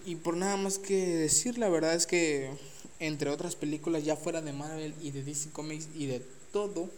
[0.05, 2.51] y por nada más que decir, la verdad es que
[3.01, 6.21] entre otras películas ya fuera de Marvel y de DC Comics y de
[6.53, 6.91] todo,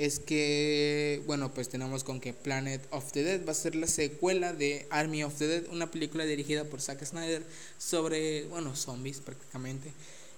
[0.00, 3.86] es que, bueno, pues tenemos con que Planet of the Dead va a ser la
[3.86, 7.42] secuela de Army of the Dead, una película dirigida por Zack Snyder
[7.76, 9.92] sobre, bueno, zombies prácticamente.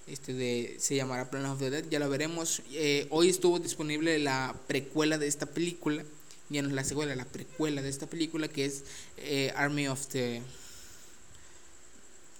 [0.05, 2.61] Este de, se llamará Planet of the Dead, ya lo veremos.
[2.73, 6.03] Eh, hoy estuvo disponible la precuela de esta película,
[6.49, 8.83] ya no es la secuela, la precuela de esta película que es
[9.15, 10.41] eh, Army of the...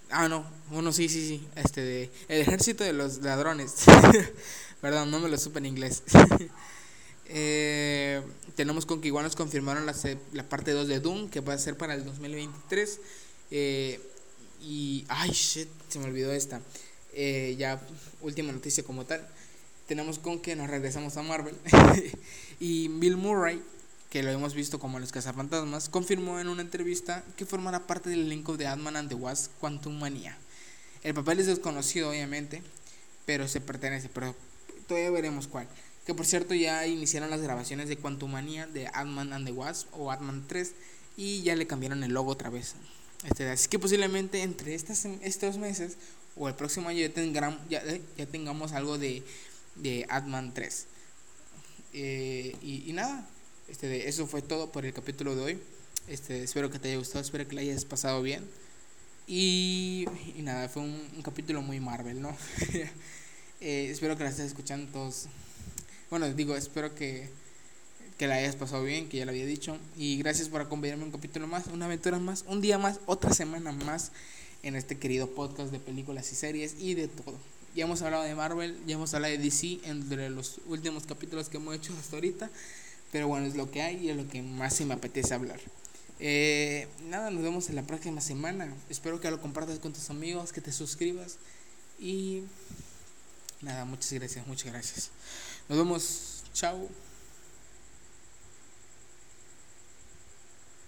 [0.10, 2.10] Ah, no, bueno, sí, sí, sí, este de...
[2.28, 3.76] El ejército de los ladrones.
[4.82, 6.04] Perdón, no me lo supe en inglés.
[7.28, 8.22] Eh,
[8.56, 9.96] tenemos con que igual nos confirmaron la,
[10.34, 13.00] la parte 2 de Doom, que va a ser para el 2023.
[13.52, 14.00] Eh,
[14.62, 16.62] y, ay, shit, se me olvidó esta.
[17.14, 17.82] Eh, ya,
[18.22, 19.28] última noticia como tal.
[19.88, 21.56] Tenemos con que nos regresamos a Marvel.
[22.60, 23.62] y Bill Murray,
[24.10, 28.22] que lo hemos visto como los cazafantasmas, confirmó en una entrevista que formará parte del
[28.22, 30.38] elenco de Ant-Man and the Wasp Quantum Mania.
[31.04, 32.64] El papel es desconocido, obviamente,
[33.26, 34.36] pero se pertenece, pero
[34.88, 35.68] todavía veremos cuál.
[36.06, 40.12] Que por cierto ya iniciaron las grabaciones de Quantumania de Ant-Man and the Wasp o
[40.12, 40.74] Ant-Man 3
[41.16, 42.76] y ya le cambiaron el logo otra vez.
[43.24, 45.98] Este, así que posiblemente entre estas, estos meses
[46.36, 49.24] o el próximo año ya, tengamos, ya, eh, ya tengamos algo de,
[49.76, 50.88] de Ant-Man 3.
[51.94, 53.28] Eh, y, nada,
[53.70, 55.60] este, eso fue todo por el capítulo de hoy.
[56.08, 58.44] Este, espero que te haya gustado, espero que lo hayas pasado bien.
[59.26, 62.36] Y, y nada, fue un, un, capítulo muy Marvel, ¿no?
[63.62, 65.28] eh, espero que la estés escuchando todos
[66.14, 67.28] bueno, digo, espero que,
[68.20, 69.80] que la hayas pasado bien, que ya lo había dicho.
[69.98, 73.72] Y gracias por acompañarme un capítulo más, una aventura más, un día más, otra semana
[73.72, 74.12] más
[74.62, 77.36] en este querido podcast de películas y series y de todo.
[77.74, 81.58] Ya hemos hablado de Marvel, ya hemos hablado de DC entre los últimos capítulos que
[81.58, 82.52] hemos hecho hasta ahorita.
[83.12, 85.60] Pero bueno, es lo que hay y es lo que más se me apetece hablar.
[86.20, 88.72] Eh, nada, nos vemos en la próxima semana.
[88.88, 91.38] Espero que lo compartas con tus amigos, que te suscribas.
[92.00, 92.44] Y
[93.62, 95.10] nada, muchas gracias, muchas gracias.
[95.70, 96.44] Nos vemos.
[96.54, 97.03] Chao.